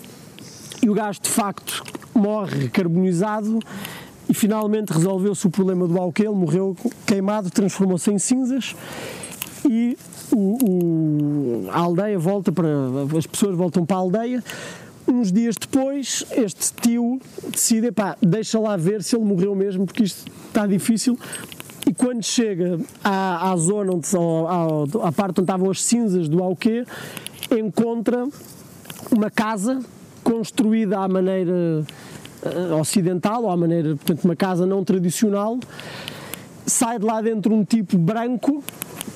e 0.83 0.89
o 0.89 0.93
gajo 0.93 1.21
de 1.21 1.29
facto 1.29 1.83
morre 2.13 2.67
carbonizado, 2.69 3.59
e 4.27 4.33
finalmente 4.33 4.91
resolveu-se 4.91 5.45
o 5.45 5.49
problema 5.49 5.87
do 5.87 5.97
Alquê, 5.97 6.23
ele 6.23 6.35
morreu 6.35 6.75
queimado, 7.05 7.49
transformou-se 7.49 8.11
em 8.11 8.19
cinzas, 8.19 8.75
e 9.69 9.97
o, 10.31 11.65
o, 11.65 11.69
a 11.71 11.79
aldeia 11.79 12.17
volta 12.17 12.51
para. 12.51 12.67
as 13.17 13.27
pessoas 13.27 13.55
voltam 13.55 13.85
para 13.85 13.97
a 13.97 13.99
aldeia. 13.99 14.43
Uns 15.07 15.31
dias 15.31 15.55
depois, 15.55 16.25
este 16.31 16.73
tio 16.73 17.19
decide, 17.49 17.91
pá, 17.91 18.15
deixa 18.21 18.59
lá 18.59 18.77
ver 18.77 19.03
se 19.03 19.15
ele 19.15 19.25
morreu 19.25 19.53
mesmo, 19.55 19.85
porque 19.85 20.03
isto 20.03 20.31
está 20.47 20.65
difícil. 20.65 21.17
E 21.87 21.93
quando 21.93 22.23
chega 22.23 22.79
à, 23.03 23.51
à 23.51 23.57
zona, 23.57 23.93
onde, 23.93 24.07
à, 24.07 25.07
à 25.07 25.11
parte 25.11 25.39
onde 25.39 25.41
estavam 25.41 25.69
as 25.69 25.81
cinzas 25.81 26.29
do 26.29 26.41
Auquê, 26.41 26.85
encontra 27.51 28.25
uma 29.11 29.29
casa 29.29 29.79
construída 30.23 30.99
à 30.99 31.07
maneira 31.07 31.83
uh, 32.43 32.79
ocidental, 32.79 33.43
ou 33.43 33.49
à 33.49 33.57
maneira, 33.57 33.95
portanto, 33.95 34.23
uma 34.23 34.35
casa 34.35 34.65
não 34.65 34.83
tradicional. 34.83 35.59
Sai 36.65 36.99
de 36.99 37.05
lá 37.05 37.21
dentro 37.21 37.53
um 37.53 37.65
tipo 37.65 37.97
branco 37.97 38.63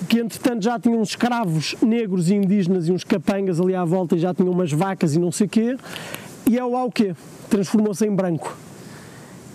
que 0.05 0.19
entretanto 0.19 0.63
já 0.63 0.79
tinham 0.79 1.01
uns 1.01 1.09
escravos 1.09 1.75
negros 1.81 2.29
e 2.29 2.35
indígenas 2.35 2.87
e 2.87 2.91
uns 2.91 3.03
capangas 3.03 3.59
ali 3.59 3.75
à 3.75 3.83
volta 3.83 4.15
e 4.15 4.19
já 4.19 4.33
tinham 4.33 4.51
umas 4.51 4.71
vacas 4.71 5.15
e 5.15 5.19
não 5.19 5.31
sei 5.31 5.47
o 5.47 5.49
quê, 5.49 5.77
e 6.47 6.57
é 6.57 6.63
o 6.63 6.75
Auquê, 6.75 7.15
transformou-se 7.49 8.05
em 8.05 8.13
branco. 8.13 8.55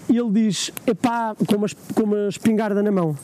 E 0.09 0.19
ele 0.19 0.30
diz, 0.30 0.73
epá, 0.87 1.37
com 1.47 1.57
uma, 1.57 1.66
com 1.95 2.02
uma 2.02 2.28
espingarda 2.28 2.83
na 2.83 2.90
mão, 2.90 3.16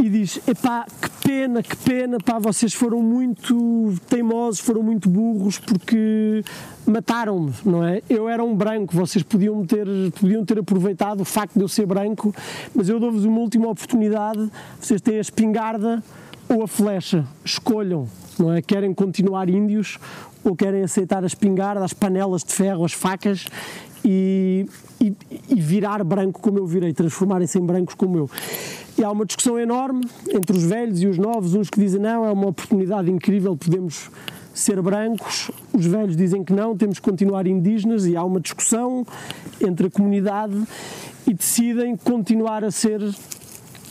e 0.00 0.08
diz, 0.08 0.40
epá, 0.46 0.86
que 1.00 1.10
pena, 1.26 1.62
que 1.62 1.76
pena, 1.76 2.18
pá, 2.18 2.38
vocês 2.38 2.72
foram 2.72 3.02
muito 3.02 3.94
teimosos, 4.08 4.60
foram 4.60 4.82
muito 4.82 5.08
burros, 5.08 5.58
porque 5.58 6.44
mataram-me, 6.86 7.52
não 7.64 7.84
é? 7.84 8.00
Eu 8.08 8.28
era 8.28 8.42
um 8.42 8.54
branco, 8.54 8.94
vocês 8.94 9.22
podiam 9.22 9.66
ter, 9.66 9.86
podiam 10.20 10.44
ter 10.44 10.58
aproveitado 10.58 11.20
o 11.20 11.24
facto 11.24 11.54
de 11.54 11.62
eu 11.62 11.68
ser 11.68 11.86
branco, 11.86 12.34
mas 12.74 12.88
eu 12.88 13.00
dou-vos 13.00 13.24
uma 13.24 13.40
última 13.40 13.68
oportunidade, 13.68 14.50
vocês 14.80 15.00
têm 15.00 15.18
a 15.18 15.20
espingarda 15.20 16.02
ou 16.48 16.62
a 16.62 16.68
flecha, 16.68 17.26
escolham, 17.44 18.08
não 18.38 18.52
é? 18.52 18.62
Querem 18.62 18.94
continuar 18.94 19.50
índios 19.50 19.98
ou 20.44 20.54
querem 20.54 20.82
aceitar 20.82 21.24
a 21.24 21.26
espingarda, 21.26 21.84
as 21.84 21.92
panelas 21.92 22.44
de 22.44 22.52
ferro, 22.54 22.84
as 22.84 22.92
facas 22.92 23.46
e, 24.04 24.66
e, 25.00 25.12
e 25.48 25.60
virar 25.60 26.02
branco 26.04 26.40
como 26.40 26.58
eu 26.58 26.66
virei, 26.66 26.92
transformarem-se 26.92 27.58
em 27.58 27.66
brancos 27.66 27.94
como 27.94 28.16
eu. 28.16 28.30
E 28.98 29.04
há 29.04 29.10
uma 29.12 29.24
discussão 29.24 29.58
enorme 29.58 30.04
entre 30.28 30.56
os 30.56 30.64
velhos 30.64 31.00
e 31.02 31.06
os 31.06 31.18
novos, 31.18 31.54
uns 31.54 31.70
que 31.70 31.78
dizem 31.78 32.00
não, 32.00 32.24
é 32.24 32.32
uma 32.32 32.48
oportunidade 32.48 33.08
incrível, 33.10 33.56
podemos 33.56 34.10
ser 34.52 34.82
brancos, 34.82 35.52
os 35.72 35.86
velhos 35.86 36.16
dizem 36.16 36.42
que 36.42 36.52
não, 36.52 36.76
temos 36.76 36.98
que 36.98 37.08
continuar 37.08 37.46
indígenas 37.46 38.06
e 38.06 38.16
há 38.16 38.24
uma 38.24 38.40
discussão 38.40 39.06
entre 39.60 39.86
a 39.86 39.90
comunidade 39.90 40.60
e 41.26 41.32
decidem 41.32 41.96
continuar 41.96 42.64
a 42.64 42.72
ser 42.72 43.00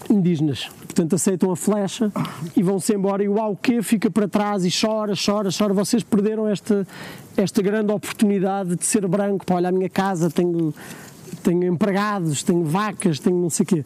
indígenas. 0.10 0.70
Portanto, 0.80 1.16
aceitam 1.16 1.52
a 1.52 1.56
flecha 1.56 2.12
e 2.56 2.64
vão-se 2.64 2.94
embora 2.94 3.24
e 3.24 3.30
o 3.30 3.40
Auquê 3.40 3.82
fica 3.82 4.10
para 4.10 4.28
trás 4.28 4.66
e 4.66 4.70
chora, 4.70 5.14
chora, 5.16 5.50
chora. 5.56 5.74
Vocês 5.74 6.04
perderam 6.04 6.48
esta, 6.48 6.88
esta 7.38 7.62
grande 7.62 7.92
oportunidade 7.92 8.76
de 8.76 8.86
ser 8.86 9.08
branco. 9.08 9.46
Para 9.46 9.58
olhar 9.58 9.70
a 9.70 9.72
minha 9.72 9.90
casa, 9.90 10.30
tenho, 10.30 10.74
tenho 11.44 11.64
empregados, 11.66 12.42
tenho 12.42 12.64
vacas, 12.64 13.20
tenho 13.20 13.38
não 13.38 13.50
sei 13.50 13.64
o 13.64 13.68
quê. 13.68 13.86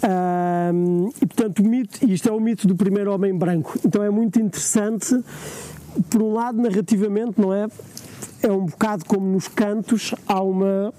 Um, 0.00 1.10
e 1.20 1.26
portanto, 1.26 1.60
o 1.60 1.68
mito, 1.68 2.04
isto 2.08 2.28
é 2.28 2.32
o 2.32 2.40
mito 2.40 2.66
do 2.68 2.76
primeiro 2.76 3.12
homem 3.12 3.36
branco. 3.36 3.78
Então 3.84 4.02
é 4.02 4.10
muito 4.10 4.40
interessante 4.40 5.18
por 6.08 6.22
um 6.22 6.32
lado, 6.32 6.60
narrativamente, 6.60 7.40
não 7.40 7.52
é? 7.52 7.66
É 8.42 8.52
um 8.52 8.66
bocado 8.66 9.04
como 9.04 9.26
nos 9.26 9.48
cantos, 9.48 10.14
há 10.26 10.40
uma. 10.42 10.92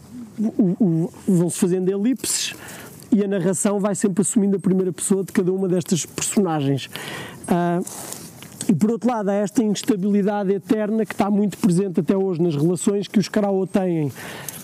vão-se 1.28 1.58
fazendo 1.58 1.90
elipses 1.90 2.54
e 3.12 3.24
a 3.24 3.28
narração 3.28 3.80
vai 3.80 3.96
sempre 3.96 4.22
assumindo 4.22 4.58
a 4.58 4.60
primeira 4.60 4.92
pessoa 4.92 5.24
de 5.24 5.32
cada 5.32 5.52
uma 5.52 5.68
destas 5.68 6.06
personagens. 6.06 6.90
Uh, 7.48 7.84
E 8.70 8.74
por 8.76 8.92
outro 8.92 9.10
lado, 9.10 9.30
há 9.30 9.34
esta 9.34 9.64
instabilidade 9.64 10.54
eterna 10.54 11.04
que 11.04 11.14
está 11.14 11.28
muito 11.32 11.58
presente 11.58 12.02
até 12.02 12.16
hoje 12.16 12.40
nas 12.40 12.56
relações 12.56 13.08
que 13.08 13.18
os 13.18 13.28
Karaô 13.28 13.66
têm 13.66 14.12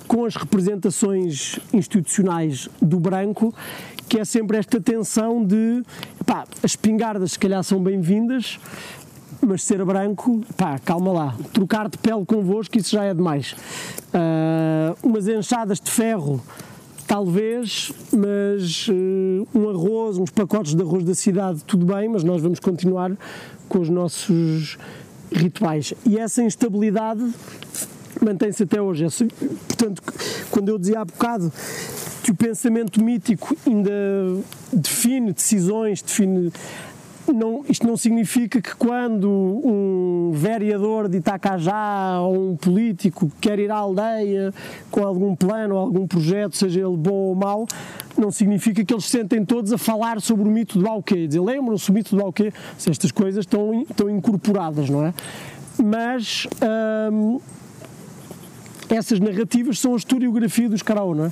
com 0.07 0.25
as 0.25 0.35
representações 0.35 1.59
institucionais 1.73 2.69
do 2.79 2.99
branco, 2.99 3.51
que 4.07 4.19
é 4.19 4.25
sempre 4.25 4.57
esta 4.57 4.79
tensão 4.79 5.43
de 5.43 5.83
pá, 6.25 6.45
as 6.63 6.71
espingardas 6.71 7.33
se 7.33 7.39
calhar 7.39 7.63
são 7.63 7.81
bem-vindas, 7.81 8.59
mas 9.41 9.63
ser 9.63 9.83
branco, 9.83 10.41
pá, 10.55 10.79
calma 10.79 11.11
lá, 11.11 11.35
trocar 11.53 11.89
de 11.89 11.97
pele 11.97 12.25
convosco, 12.25 12.77
isso 12.77 12.91
já 12.91 13.03
é 13.03 13.13
demais. 13.13 13.53
Uh, 14.13 14.95
umas 15.03 15.27
enxadas 15.27 15.79
de 15.79 15.91
ferro, 15.91 16.41
talvez, 17.07 17.91
mas 18.11 18.87
uh, 18.87 19.47
um 19.53 19.69
arroz, 19.69 20.17
uns 20.17 20.31
pacotes 20.31 20.73
de 20.73 20.81
arroz 20.81 21.03
da 21.03 21.13
cidade, 21.13 21.63
tudo 21.65 21.85
bem, 21.85 22.07
mas 22.07 22.23
nós 22.23 22.41
vamos 22.41 22.59
continuar 22.59 23.11
com 23.67 23.79
os 23.79 23.89
nossos 23.89 24.77
rituais. 25.31 25.93
E 26.05 26.17
essa 26.17 26.41
instabilidade 26.43 27.23
mantém-se 28.23 28.63
até 28.63 28.81
hoje. 28.81 29.05
Portanto, 29.67 30.01
quando 30.51 30.69
eu 30.69 30.77
dizia 30.77 30.99
há 30.99 31.05
bocado 31.05 31.51
que 32.23 32.31
o 32.31 32.35
pensamento 32.35 33.03
mítico 33.03 33.55
ainda 33.67 33.91
define 34.73 35.31
decisões, 35.31 36.01
define 36.01 36.51
não, 37.33 37.65
isto 37.67 37.87
não 37.87 37.97
significa 37.97 38.61
que 38.61 38.75
quando 38.75 39.29
um 39.29 40.31
vereador 40.33 41.07
de 41.07 41.17
Itacajá 41.17 42.19
ou 42.21 42.51
um 42.51 42.55
político 42.55 43.31
quer 43.41 43.59
ir 43.59 43.71
à 43.71 43.77
aldeia 43.77 44.53
com 44.91 45.03
algum 45.03 45.35
plano 45.35 45.75
ou 45.75 45.81
algum 45.81 46.07
projeto, 46.07 46.55
seja 46.55 46.81
ele 46.81 46.95
bom 46.95 47.13
ou 47.13 47.35
mau, 47.35 47.67
não 48.17 48.31
significa 48.31 48.83
que 48.83 48.93
eles 48.93 49.05
sentem 49.05 49.43
todos 49.43 49.71
a 49.73 49.77
falar 49.77 50.21
sobre 50.21 50.47
o 50.47 50.51
mito 50.51 50.77
do 50.77 50.87
Alquê. 50.87 51.27
Dizer, 51.27 51.41
lembram-se 51.41 51.89
o 51.89 51.93
mito 51.93 52.15
do 52.15 52.21
Alquê? 52.21 52.53
Estas 52.77 53.11
coisas 53.11 53.43
estão, 53.43 53.81
estão 53.81 54.09
incorporadas, 54.09 54.89
não 54.89 55.05
é? 55.05 55.13
Mas 55.83 56.47
hum, 57.11 57.39
essas 58.89 59.19
narrativas 59.19 59.79
são 59.79 59.93
a 59.93 59.97
historiografia 59.97 60.69
dos 60.69 60.81
Caraó, 60.81 61.13
não 61.13 61.25
é? 61.25 61.31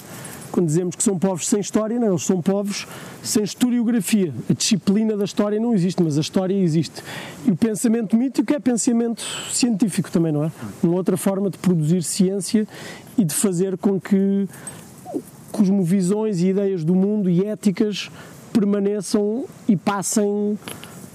quando 0.54 0.68
dizemos 0.68 0.96
que 0.96 1.02
são 1.02 1.18
povos 1.18 1.48
sem 1.48 1.60
história, 1.60 2.00
não, 2.00 2.10
eles 2.10 2.24
são 2.24 2.40
povos 2.40 2.88
sem 3.24 3.44
historiografia. 3.44 4.32
A 4.48 4.54
disciplina 4.54 5.18
da 5.18 5.26
história 5.26 5.60
não 5.60 5.74
existe, 5.74 6.04
mas 6.04 6.16
a 6.16 6.22
história 6.22 6.54
existe. 6.54 7.04
E 7.44 7.50
o 7.50 7.56
pensamento 7.56 8.16
mítico 8.16 8.54
é 8.54 8.60
pensamento 8.60 9.24
científico 9.52 10.12
também, 10.12 10.32
não 10.32 10.44
é? 10.44 10.52
Uma 10.84 10.94
outra 10.94 11.18
forma 11.18 11.50
de 11.50 11.58
produzir 11.58 12.04
ciência 12.04 12.68
e 13.18 13.26
de 13.26 13.34
fazer 13.34 13.80
com 13.80 14.00
que 14.00 14.48
cosmovisões 15.52 16.40
e 16.40 16.50
ideias 16.50 16.84
do 16.84 16.94
mundo 16.94 17.32
e 17.32 17.44
éticas 17.48 18.12
permaneçam 18.54 19.46
e 19.68 19.76
passem 19.76 20.56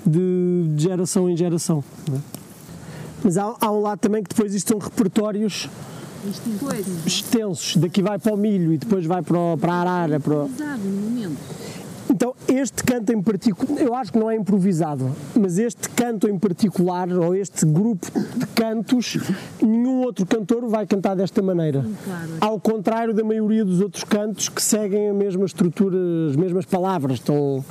de 0.04 0.64
geração 0.76 1.30
em 1.30 1.37
geração. 1.37 1.85
É? 2.12 2.18
Mas 3.23 3.38
há, 3.38 3.54
há 3.61 3.71
um 3.71 3.80
lado 3.80 4.00
também 4.00 4.21
que 4.21 4.30
depois 4.30 4.52
isto 4.52 4.71
são 4.71 4.78
repertórios 4.78 5.68
extensos. 7.07 7.77
Daqui 7.77 8.03
vai 8.03 8.19
para 8.19 8.35
o 8.35 8.37
milho 8.37 8.73
e 8.73 8.79
depois 8.79 9.05
vai 9.07 9.23
para, 9.23 9.57
para 9.59 9.73
a 9.73 9.81
arara. 9.81 10.21
Para. 10.21 10.47
Então, 12.11 12.35
este 12.49 12.83
canto 12.83 13.13
em 13.13 13.21
particular, 13.21 13.81
eu 13.83 13.95
acho 13.95 14.13
que 14.13 14.19
não 14.19 14.31
é 14.31 14.35
improvisado, 14.35 15.15
mas 15.39 15.59
este 15.59 15.91
canto 15.91 16.27
em 16.29 16.39
particular, 16.39 17.09
ou 17.13 17.35
este 17.35 17.67
grupo 17.67 18.07
de 18.37 18.47
cantos, 18.47 19.19
nenhum 19.63 20.01
outro 20.01 20.25
cantor 20.25 20.67
vai 20.69 20.87
cantar 20.87 21.15
desta 21.15 21.43
maneira. 21.43 21.85
Claro. 22.05 22.31
Ao 22.41 22.59
contrário 22.59 23.13
da 23.13 23.23
maioria 23.23 23.65
dos 23.65 23.81
outros 23.81 24.05
cantos 24.05 24.49
que 24.49 24.63
seguem 24.63 25.11
a 25.11 25.15
mesma 25.15 25.45
estrutura, 25.45 25.99
as 26.31 26.37
mesmas 26.37 26.65
palavras, 26.65 27.19
estão, 27.19 27.63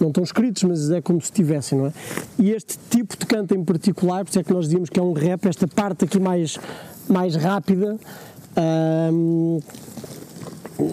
não 0.00 0.08
estão 0.08 0.24
escritos, 0.24 0.62
mas 0.62 0.90
é 0.90 1.02
como 1.02 1.20
se 1.20 1.30
tivessem, 1.30 1.78
não 1.78 1.86
é? 1.88 1.92
E 2.38 2.50
este 2.52 2.78
tipo 2.88 3.14
de 3.16 3.26
canto 3.26 3.54
em 3.54 3.62
particular, 3.62 4.24
por 4.24 4.30
isso 4.30 4.38
é 4.38 4.42
que 4.42 4.52
nós 4.54 4.64
dizíamos 4.64 4.88
que 4.88 4.98
é 4.98 5.02
um 5.02 5.12
rap, 5.12 5.46
esta 5.46 5.68
parte 5.68 6.06
aqui 6.06 6.18
mais 6.18 6.58
mais 7.08 7.36
rápida. 7.36 7.96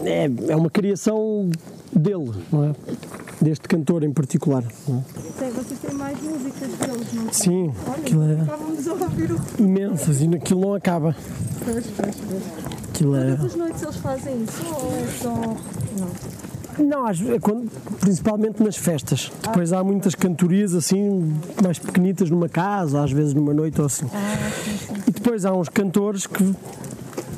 é, 0.06 0.30
é 0.50 0.56
uma 0.56 0.70
criação 0.70 1.50
dele, 1.92 2.32
não 2.52 2.66
é? 2.66 2.74
Deste 3.42 3.68
cantor 3.68 4.04
em 4.04 4.12
particular. 4.12 4.64
Não 4.88 5.00
é? 5.00 5.24
vocês 5.52 5.80
têm 5.80 5.94
mais 5.94 6.20
músicas 6.22 6.70
deles, 6.70 7.14
não 7.14 7.34
Sim, 7.34 7.74
Olha, 7.88 7.98
aquilo 7.98 8.24
é 8.24 8.34
estávamos 8.42 8.88
a 8.88 8.94
ouvir 8.94 9.32
o... 9.32 9.40
imensas 9.60 10.22
e 10.22 10.26
aquilo 10.28 10.62
não 10.62 10.74
acaba. 10.74 11.16
Pois, 11.64 11.86
pois, 11.86 12.16
pois. 12.30 12.44
Aquilo 12.90 13.16
é... 13.16 13.36
Todas 13.36 13.46
as 13.46 13.56
noites 13.56 13.82
eles 13.82 13.96
fazem 13.98 14.44
isso 14.44 14.64
ou 14.74 14.92
é 14.94 15.08
só. 15.22 15.34
Não. 16.00 16.44
Não, 16.80 17.08
é 17.08 17.40
quando, 17.40 17.70
principalmente 18.00 18.64
nas 18.64 18.76
festas. 18.76 19.32
Depois 19.44 19.72
há 19.72 19.84
muitas 19.84 20.16
cantorias 20.16 20.74
assim, 20.74 21.32
mais 21.62 21.78
pequenitas 21.78 22.30
numa 22.30 22.50
casa, 22.50 23.04
às 23.04 23.12
vezes 23.12 23.34
numa 23.34 23.54
noite 23.54 23.80
ou 23.80 23.86
assim. 23.86 24.08
E 25.08 25.12
depois 25.24 25.46
há 25.46 25.54
uns 25.54 25.70
cantores 25.70 26.28
que 26.28 26.54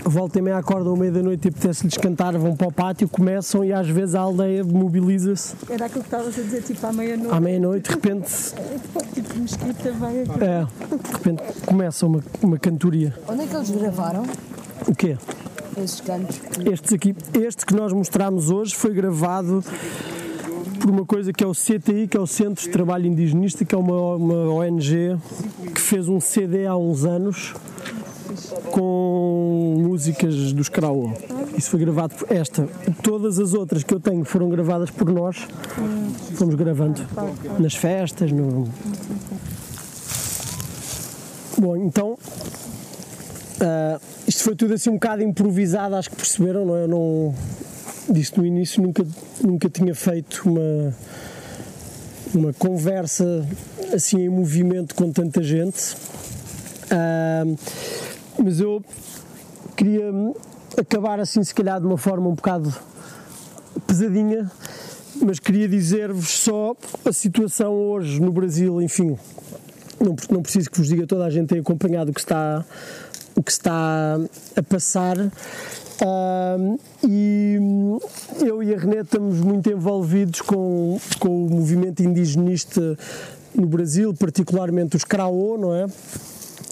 voltem 0.03 0.41
meia 0.41 0.57
acordam 0.57 0.93
ao 0.93 0.97
meio 0.97 1.11
da 1.11 1.21
noite 1.21 1.45
e 1.45 1.49
apetece-lhes 1.49 1.95
cantar, 1.95 2.35
vão 2.35 2.55
para 2.55 2.67
o 2.67 2.71
pátio, 2.71 3.07
começam 3.07 3.63
e 3.63 3.71
às 3.71 3.87
vezes 3.87 4.15
a 4.15 4.21
aldeia 4.21 4.63
mobiliza-se. 4.63 5.53
Era 5.69 5.85
aquilo 5.85 6.01
que 6.01 6.07
estavas 6.07 6.39
a 6.39 6.41
dizer, 6.41 6.63
tipo 6.63 6.83
à 6.83 6.91
meia-noite. 6.91 7.35
À 7.35 7.39
meia-noite, 7.39 7.87
de 7.87 7.95
repente. 7.95 8.31
tipo, 9.13 9.37
mesquita 9.37 9.91
vai 9.91 10.21
aqui. 10.21 10.43
É, 10.43 10.65
de 10.65 11.13
repente 11.13 11.43
começa 11.63 12.07
uma, 12.07 12.23
uma 12.41 12.57
cantoria. 12.57 13.13
Onde 13.27 13.43
é 13.43 13.47
que 13.47 13.55
eles 13.55 13.69
gravaram? 13.69 14.23
O 14.87 14.95
quê? 14.95 15.15
esses 15.77 16.01
cantos? 16.01 16.41
Estes 16.65 16.93
aqui, 16.93 17.15
este 17.35 17.67
que 17.67 17.75
nós 17.75 17.93
mostramos 17.93 18.49
hoje 18.49 18.73
foi 18.73 18.95
gravado 18.95 19.63
por 20.79 20.89
uma 20.89 21.05
coisa 21.05 21.31
que 21.31 21.43
é 21.43 21.47
o 21.47 21.53
CTI, 21.53 22.07
que 22.07 22.17
é 22.17 22.19
o 22.19 22.25
Centro 22.25 22.63
de 22.63 22.69
Trabalho 22.71 23.05
Indigenista, 23.05 23.63
que 23.63 23.75
é 23.75 23.77
uma, 23.77 24.15
uma 24.15 24.53
ONG 24.55 25.15
que 25.73 25.81
fez 25.81 26.09
um 26.09 26.19
CD 26.19 26.65
há 26.65 26.75
uns 26.75 27.05
anos 27.05 27.53
com 28.71 29.75
músicas 29.79 30.53
dos 30.53 30.69
Kraua. 30.69 31.13
Isso 31.57 31.69
foi 31.69 31.79
gravado 31.79 32.15
por 32.15 32.31
esta. 32.31 32.67
Todas 33.01 33.39
as 33.39 33.53
outras 33.53 33.83
que 33.83 33.93
eu 33.93 33.99
tenho 33.99 34.23
foram 34.25 34.49
gravadas 34.49 34.89
por 34.89 35.11
nós. 35.11 35.47
Fomos 36.35 36.55
gravando 36.55 37.01
nas 37.59 37.75
festas. 37.75 38.31
No... 38.31 38.67
Bom, 41.57 41.77
então 41.77 42.17
Uh, 43.55 44.01
isto 44.27 44.43
foi 44.43 44.55
tudo 44.55 44.73
assim 44.73 44.89
um 44.89 44.95
bocado 44.95 45.23
improvisado, 45.23 45.95
acho 45.95 46.09
que 46.09 46.15
perceberam, 46.17 46.65
não 46.65 46.75
é? 46.75 46.83
Eu 46.83 46.87
não 46.87 47.35
disse 48.09 48.37
no 48.37 48.45
início, 48.45 48.81
nunca, 48.81 49.05
nunca 49.41 49.69
tinha 49.69 49.95
feito 49.95 50.43
uma, 50.45 50.95
uma 52.33 52.53
conversa 52.53 53.47
assim 53.93 54.19
em 54.19 54.29
movimento 54.29 54.93
com 54.93 55.11
tanta 55.11 55.41
gente. 55.41 55.95
Uh, 56.85 57.57
mas 58.41 58.59
eu 58.59 58.83
queria 59.75 60.11
acabar 60.77 61.19
assim, 61.19 61.43
se 61.43 61.53
calhar, 61.53 61.79
de 61.79 61.85
uma 61.85 61.97
forma 61.97 62.27
um 62.27 62.35
bocado 62.35 62.73
pesadinha, 63.87 64.49
mas 65.21 65.39
queria 65.39 65.67
dizer-vos 65.67 66.27
só 66.27 66.75
a 67.05 67.13
situação 67.13 67.73
hoje 67.73 68.19
no 68.21 68.31
Brasil, 68.31 68.81
enfim. 68.81 69.17
Não, 69.99 70.15
não 70.29 70.41
preciso 70.41 70.69
que 70.69 70.77
vos 70.77 70.87
diga, 70.87 71.07
toda 71.07 71.25
a 71.25 71.29
gente 71.29 71.47
tem 71.47 71.59
acompanhado 71.59 72.11
o 72.11 72.13
que 72.13 72.19
está 72.19 72.65
o 73.35 73.43
que 73.43 73.51
está 73.51 74.17
a 74.55 74.63
passar. 74.63 75.17
Uh, 75.17 76.79
e 77.07 77.57
eu 78.45 78.61
e 78.61 78.73
a 78.73 78.77
René 78.77 79.01
estamos 79.01 79.39
muito 79.39 79.69
envolvidos 79.69 80.41
com, 80.41 80.99
com 81.19 81.45
o 81.45 81.49
movimento 81.49 82.01
indigenista 82.01 82.97
no 83.53 83.67
Brasil, 83.67 84.13
particularmente 84.13 84.95
os 84.95 85.03
Craô, 85.03 85.57
não 85.57 85.73
é? 85.73 85.85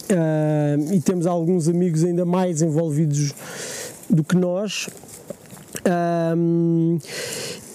Uh, 0.04 0.92
e 0.92 1.00
temos 1.00 1.26
alguns 1.26 1.68
amigos 1.68 2.04
ainda 2.04 2.24
mais 2.24 2.60
envolvidos 2.60 3.32
do 4.08 4.22
que 4.22 4.36
nós. 4.36 4.88
Uh, 5.80 6.98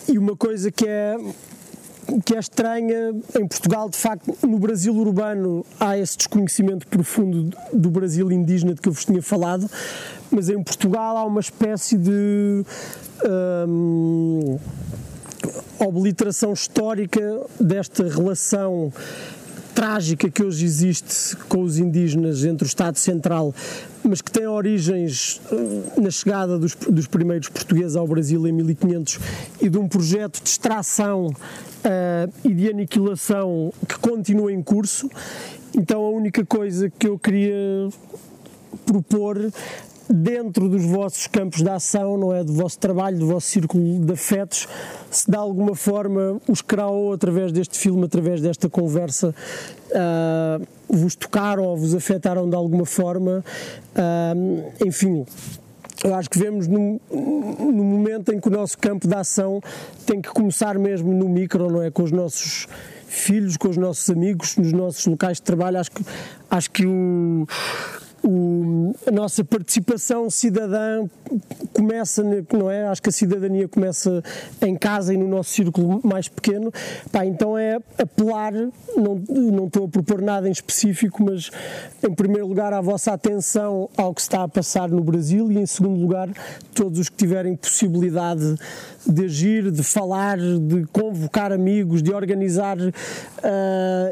e 0.07 0.17
uma 0.17 0.35
coisa 0.35 0.71
que 0.71 0.87
é 0.87 1.17
que 2.25 2.35
é 2.35 2.39
estranha 2.39 3.13
em 3.39 3.47
Portugal, 3.47 3.87
de 3.87 3.97
facto, 3.97 4.35
no 4.47 4.57
Brasil 4.57 4.95
urbano 4.95 5.63
há 5.79 5.95
esse 5.95 6.17
desconhecimento 6.17 6.87
profundo 6.87 7.55
do 7.71 7.89
Brasil 7.91 8.31
indígena 8.31 8.73
de 8.73 8.81
que 8.81 8.89
eu 8.89 8.93
vos 8.93 9.05
tinha 9.05 9.21
falado, 9.21 9.69
mas 10.31 10.49
em 10.49 10.61
Portugal 10.63 11.17
há 11.17 11.23
uma 11.23 11.39
espécie 11.39 11.97
de 11.97 12.63
hum, 13.67 14.57
obliteração 15.79 16.53
histórica 16.53 17.41
desta 17.59 18.07
relação 18.07 18.91
trágica 19.79 20.29
que 20.29 20.43
hoje 20.43 20.65
existe 20.65 21.37
com 21.47 21.61
os 21.61 21.79
indígenas 21.79 22.43
entre 22.43 22.65
o 22.65 22.67
Estado 22.67 22.97
Central, 22.97 23.55
mas 24.03 24.21
que 24.21 24.29
tem 24.29 24.45
origens 24.45 25.39
eh, 25.49 26.01
na 26.01 26.11
chegada 26.11 26.59
dos, 26.59 26.75
dos 26.75 27.07
primeiros 27.07 27.47
portugueses 27.47 27.95
ao 27.95 28.05
Brasil 28.05 28.45
em 28.45 28.51
1500 28.51 29.19
e 29.61 29.69
de 29.69 29.77
um 29.77 29.87
projeto 29.87 30.43
de 30.43 30.49
extração 30.49 31.27
uh, 31.27 32.33
e 32.43 32.53
de 32.53 32.69
aniquilação 32.69 33.71
que 33.87 33.97
continua 33.99 34.51
em 34.51 34.61
curso. 34.61 35.09
Então 35.73 36.01
a 36.01 36.09
única 36.09 36.45
coisa 36.45 36.89
que 36.89 37.07
eu 37.07 37.17
queria 37.17 37.87
propor 38.85 39.37
dentro 40.09 40.67
dos 40.67 40.83
vossos 40.83 41.27
campos 41.27 41.61
de 41.61 41.69
ação, 41.69 42.17
não 42.17 42.33
é? 42.33 42.43
Do 42.43 42.53
vosso 42.53 42.79
trabalho, 42.79 43.19
do 43.19 43.27
vosso 43.27 43.47
círculo 43.47 43.99
de 43.99 44.13
afetos, 44.13 44.67
se 45.11 45.29
de 45.29 45.37
alguma 45.37 45.75
forma 45.75 46.41
os 46.47 46.61
Krau, 46.61 47.13
através 47.13 47.51
deste 47.51 47.77
filme, 47.77 48.05
através 48.05 48.41
desta 48.41 48.67
conversa, 48.67 49.35
uh, 49.91 50.67
vos 50.87 51.15
tocaram 51.15 51.63
ou 51.63 51.77
vos 51.77 51.93
afetaram 51.93 52.49
de 52.49 52.55
alguma 52.55 52.85
forma. 52.85 53.43
Uh, 53.95 54.85
enfim, 54.85 55.25
eu 56.03 56.15
acho 56.15 56.29
que 56.29 56.39
vemos 56.39 56.67
no, 56.67 56.99
no, 57.11 57.83
momento 57.83 58.33
em 58.33 58.39
que 58.39 58.47
o 58.47 58.51
nosso 58.51 58.77
campo 58.77 59.07
de 59.07 59.15
ação 59.15 59.61
tem 60.05 60.21
que 60.21 60.29
começar 60.29 60.79
mesmo 60.79 61.13
no 61.13 61.29
micro, 61.29 61.69
não 61.69 61.83
é? 61.83 61.91
Com 61.91 62.03
os 62.03 62.11
nossos 62.11 62.67
filhos, 63.05 63.57
com 63.57 63.69
os 63.69 63.77
nossos 63.77 64.09
amigos, 64.09 64.55
nos 64.55 64.71
nossos 64.71 65.05
locais 65.05 65.37
de 65.37 65.43
trabalho. 65.43 65.77
Acho 65.77 65.91
que, 65.91 66.05
acho 66.49 66.71
que 66.71 66.85
o 66.85 67.45
o, 68.23 68.93
a 69.07 69.11
nossa 69.11 69.43
participação 69.43 70.29
cidadã 70.29 71.05
começa, 71.73 72.23
não 72.53 72.69
é? 72.69 72.87
Acho 72.87 73.01
que 73.01 73.09
a 73.09 73.11
cidadania 73.11 73.67
começa 73.67 74.23
em 74.61 74.75
casa 74.75 75.13
e 75.13 75.17
no 75.17 75.27
nosso 75.27 75.51
círculo 75.51 76.01
mais 76.03 76.27
pequeno. 76.27 76.71
Pá, 77.11 77.25
então 77.25 77.57
é 77.57 77.79
apelar, 77.97 78.53
não, 78.53 79.15
não 79.29 79.67
estou 79.67 79.85
a 79.85 79.89
propor 79.89 80.21
nada 80.21 80.47
em 80.47 80.51
específico, 80.51 81.23
mas 81.23 81.49
em 82.07 82.13
primeiro 82.13 82.47
lugar 82.47 82.73
a 82.73 82.81
vossa 82.81 83.13
atenção 83.13 83.89
ao 83.95 84.13
que 84.13 84.21
está 84.21 84.43
a 84.43 84.47
passar 84.47 84.89
no 84.89 85.03
Brasil 85.03 85.51
e 85.51 85.57
em 85.57 85.65
segundo 85.65 85.99
lugar 85.99 86.29
todos 86.73 86.99
os 86.99 87.09
que 87.09 87.17
tiverem 87.17 87.55
possibilidade 87.55 88.55
de 89.05 89.25
agir, 89.25 89.71
de 89.71 89.83
falar, 89.83 90.37
de 90.37 90.85
convocar 90.91 91.51
amigos, 91.51 92.01
de 92.01 92.13
organizar 92.13 92.77
uh, 92.79 92.91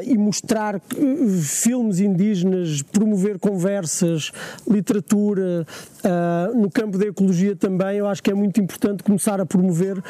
e 0.02 0.16
mostrar 0.16 0.76
uh, 0.76 1.28
filmes 1.42 2.00
indígenas, 2.00 2.82
promover 2.82 3.38
literatura, 4.68 5.66
uh, 6.04 6.58
no 6.58 6.70
campo 6.70 6.98
da 6.98 7.06
ecologia 7.06 7.56
também, 7.56 7.98
eu 7.98 8.06
acho 8.06 8.22
que 8.22 8.30
é 8.30 8.34
muito 8.34 8.60
importante 8.60 9.02
começar 9.02 9.40
a 9.40 9.46
promover, 9.46 10.02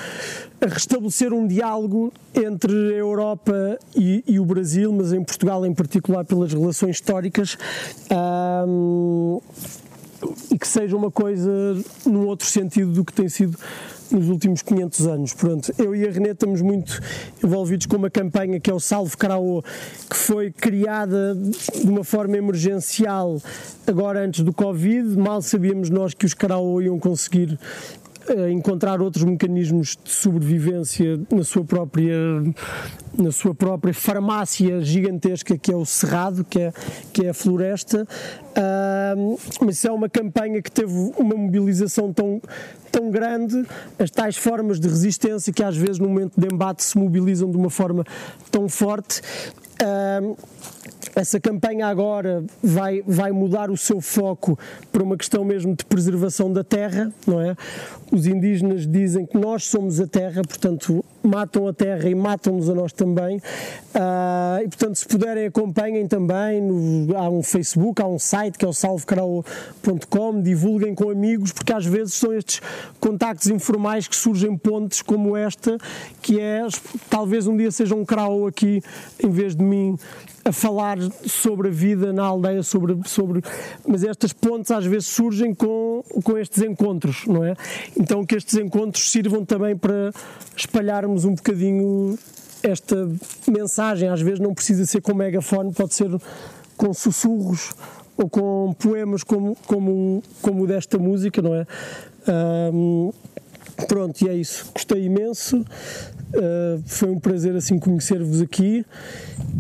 a 0.61 0.67
restabelecer 0.67 1.33
um 1.33 1.47
diálogo 1.47 2.13
entre 2.35 2.73
a 2.73 2.97
Europa 2.97 3.79
e, 3.95 4.23
e 4.27 4.41
o 4.41 4.45
Brasil, 4.45 4.93
mas 4.93 5.13
em 5.13 5.23
Portugal 5.23 5.65
em 5.65 5.75
particular 5.75 6.25
pelas 6.25 6.53
relações 6.53 6.97
históricas 6.97 7.57
e 10.51 10.59
que 10.59 10.67
seja 10.67 10.97
uma 10.97 11.11
coisa 11.11 11.51
num 12.05 12.27
outro 12.27 12.47
sentido 12.47 12.93
do 12.93 13.05
que 13.05 13.13
tem 13.13 13.29
sido 13.29 13.57
nos 14.11 14.29
últimos 14.29 14.63
500 14.63 15.07
anos. 15.07 15.35
Pronto, 15.35 15.73
eu 15.79 15.95
e 15.95 16.07
a 16.07 16.11
René 16.11 16.31
estamos 16.31 16.61
muito 16.63 17.01
envolvidos 17.43 17.87
com 17.87 17.97
uma 17.97 18.11
campanha 18.11 18.61
que 18.61 18.71
é 18.71 18.75
o 18.75 18.81
Salve 18.81 19.17
Caraô, 19.17 19.63
que 20.09 20.17
foi 20.17 20.51
criada 20.51 21.35
de 21.35 21.89
uma 21.89 22.05
forma 22.05 22.37
emergencial 22.37 23.41
agora 23.87 24.25
antes 24.25 24.43
do 24.43 24.53
Covid. 24.53 25.17
Mal 25.17 25.43
sabíamos 25.43 25.91
nós 25.91 26.15
que 26.15 26.27
os 26.27 26.35
Caraô 26.35 26.81
iam 26.81 26.99
conseguir 26.99 27.59
encontrar 28.51 29.01
outros 29.01 29.25
mecanismos 29.25 29.97
de 30.03 30.11
sobrevivência 30.11 31.21
na 31.31 31.43
sua 31.43 31.65
própria 31.65 32.17
na 33.17 33.33
sua 33.33 33.55
própria 33.55 33.93
farmácia 33.93 34.81
gigantesca 34.81 35.57
que 35.59 35.73
é 35.73 35.77
o 35.77 35.85
cerrado 35.85 36.45
que 36.45 36.61
é 36.61 36.73
que 37.13 37.27
é 37.27 37.31
a 37.31 37.35
floresta. 37.35 38.07
Uh, 38.51 39.39
mas 39.65 39.85
é 39.85 39.91
uma 39.91 40.09
campanha 40.09 40.61
que 40.61 40.71
teve 40.71 40.93
uma 41.17 41.35
mobilização 41.37 42.13
tão 42.13 42.41
tão 42.91 43.11
grande 43.11 43.65
as 43.99 44.11
tais 44.11 44.37
formas 44.37 44.81
de 44.81 44.89
resistência 44.89 45.53
que 45.53 45.63
às 45.63 45.77
vezes 45.77 45.99
no 45.99 46.09
momento 46.09 46.41
de 46.41 46.47
embate 46.53 46.83
se 46.83 46.99
mobilizam 46.99 47.51
de 47.51 47.57
uma 47.57 47.71
forma 47.71 48.05
tão 48.51 48.69
forte 48.69 49.21
uh, 49.83 50.37
essa 51.15 51.41
campanha 51.41 51.87
agora 51.87 52.45
vai, 52.63 53.03
vai 53.07 53.33
mudar 53.33 53.71
o 53.71 53.77
seu 53.77 54.01
foco 54.01 54.59
para 54.93 55.03
uma 55.03 55.17
questão 55.17 55.45
mesmo 55.45 55.75
de 55.75 55.85
preservação 55.85 56.53
da 56.53 56.63
terra, 56.63 57.13
não 57.27 57.41
é? 57.41 57.57
Os 58.13 58.27
indígenas 58.27 58.87
dizem 58.87 59.27
que 59.27 59.37
nós 59.37 59.65
somos 59.65 60.01
a 60.01 60.07
terra, 60.07 60.43
portanto 60.43 61.05
matam 61.23 61.67
a 61.67 61.73
terra 61.73 62.09
e 62.09 62.15
matam-nos 62.15 62.69
a 62.69 62.75
nós 62.75 62.93
também. 62.93 63.39
Uh, 63.39 64.63
e 64.65 64.69
portanto, 64.69 64.97
se 64.97 65.07
puderem, 65.07 65.47
acompanhem 65.47 66.07
também. 66.07 66.61
No, 66.61 67.17
há 67.17 67.29
um 67.29 67.43
Facebook, 67.43 68.01
há 68.01 68.07
um 68.07 68.19
site 68.19 68.59
que 68.59 68.65
é 68.65 68.69
o 68.69 68.73
salvecarao.com. 68.73 70.43
Divulguem 70.43 70.95
com 70.95 71.11
amigos, 71.11 71.53
porque 71.53 71.73
às 71.73 71.87
vezes 71.87 72.15
são 72.15 72.33
estes 72.33 72.61
contactos 73.01 73.49
informais 73.49 74.07
que 74.07 74.17
surgem 74.17 74.57
pontes 74.57 75.03
como 75.03 75.37
esta, 75.37 75.79
que 76.23 76.41
é 76.41 76.67
talvez 77.09 77.47
um 77.47 77.57
dia 77.57 77.71
seja 77.71 77.95
um 77.95 78.05
crau 78.05 78.47
aqui 78.47 78.83
em 79.23 79.31
vez 79.31 79.55
de 79.55 79.63
mim 79.63 79.97
a 80.49 80.53
falar 80.53 80.99
sobre 81.27 81.69
a 81.69 81.71
vida 81.71 82.13
na 82.13 82.25
aldeia, 82.25 82.63
sobre, 82.63 82.97
sobre, 83.07 83.43
mas 83.87 84.03
estas 84.03 84.33
pontes 84.33 84.71
às 84.71 84.87
vezes 84.87 85.07
surgem 85.09 85.55
com, 85.55 86.03
com 86.25 86.39
estes 86.39 86.63
encontros, 86.63 87.27
não 87.27 87.45
é? 87.45 87.55
Então 87.97 88.25
que 88.25 88.35
estes 88.35 88.55
encontros 88.55 89.11
sirvam 89.11 89.45
também 89.45 89.77
para 89.77 90.11
espalharmos 90.57 91.18
um 91.25 91.35
bocadinho 91.35 92.19
esta 92.63 93.09
mensagem, 93.47 94.09
às 94.09 94.21
vezes 94.21 94.41
não 94.41 94.55
precisa 94.55 94.85
ser 94.85 95.01
com 95.01 95.15
megafone, 95.15 95.73
pode 95.73 95.95
ser 95.95 96.11
com 96.77 96.93
sussurros 96.93 97.73
ou 98.17 98.29
com 98.29 98.75
poemas 98.79 99.23
como, 99.23 99.57
como, 99.67 100.23
como 100.43 100.67
desta 100.67 100.99
música, 100.99 101.41
não 101.41 101.55
é? 101.55 101.67
Um, 102.73 103.13
pronto, 103.87 104.21
e 104.23 104.29
é 104.29 104.35
isso. 104.35 104.71
Gostei 104.75 105.05
imenso. 105.05 105.65
Uh, 106.29 106.83
foi 106.85 107.09
um 107.09 107.19
prazer 107.19 107.57
assim 107.57 107.79
conhecer-vos 107.79 108.43
aqui 108.43 108.85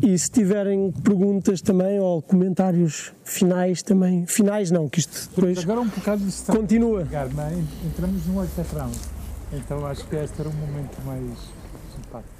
e 0.02 0.18
se 0.18 0.30
tiverem 0.30 0.92
perguntas 1.02 1.62
também 1.62 1.98
ou 1.98 2.20
comentários 2.20 3.10
finais 3.24 3.82
também, 3.82 4.26
finais 4.26 4.70
não, 4.70 4.86
que 4.86 4.98
isto 4.98 5.30
depois 5.34 5.58
agora 5.60 5.80
um 5.80 5.88
bocado 5.88 6.28
está 6.28 6.54
continua. 6.54 7.04
Pegar, 7.04 7.26
é? 7.26 7.86
Entramos 7.86 8.26
no 8.26 8.40
oitavo 8.40 8.76
round, 8.76 8.98
então 9.52 9.86
acho 9.86 10.04
que 10.06 10.16
este 10.16 10.40
era 10.40 10.48
um 10.48 10.52
momento 10.52 11.00
mais 11.04 11.52
simpático. 11.94 12.38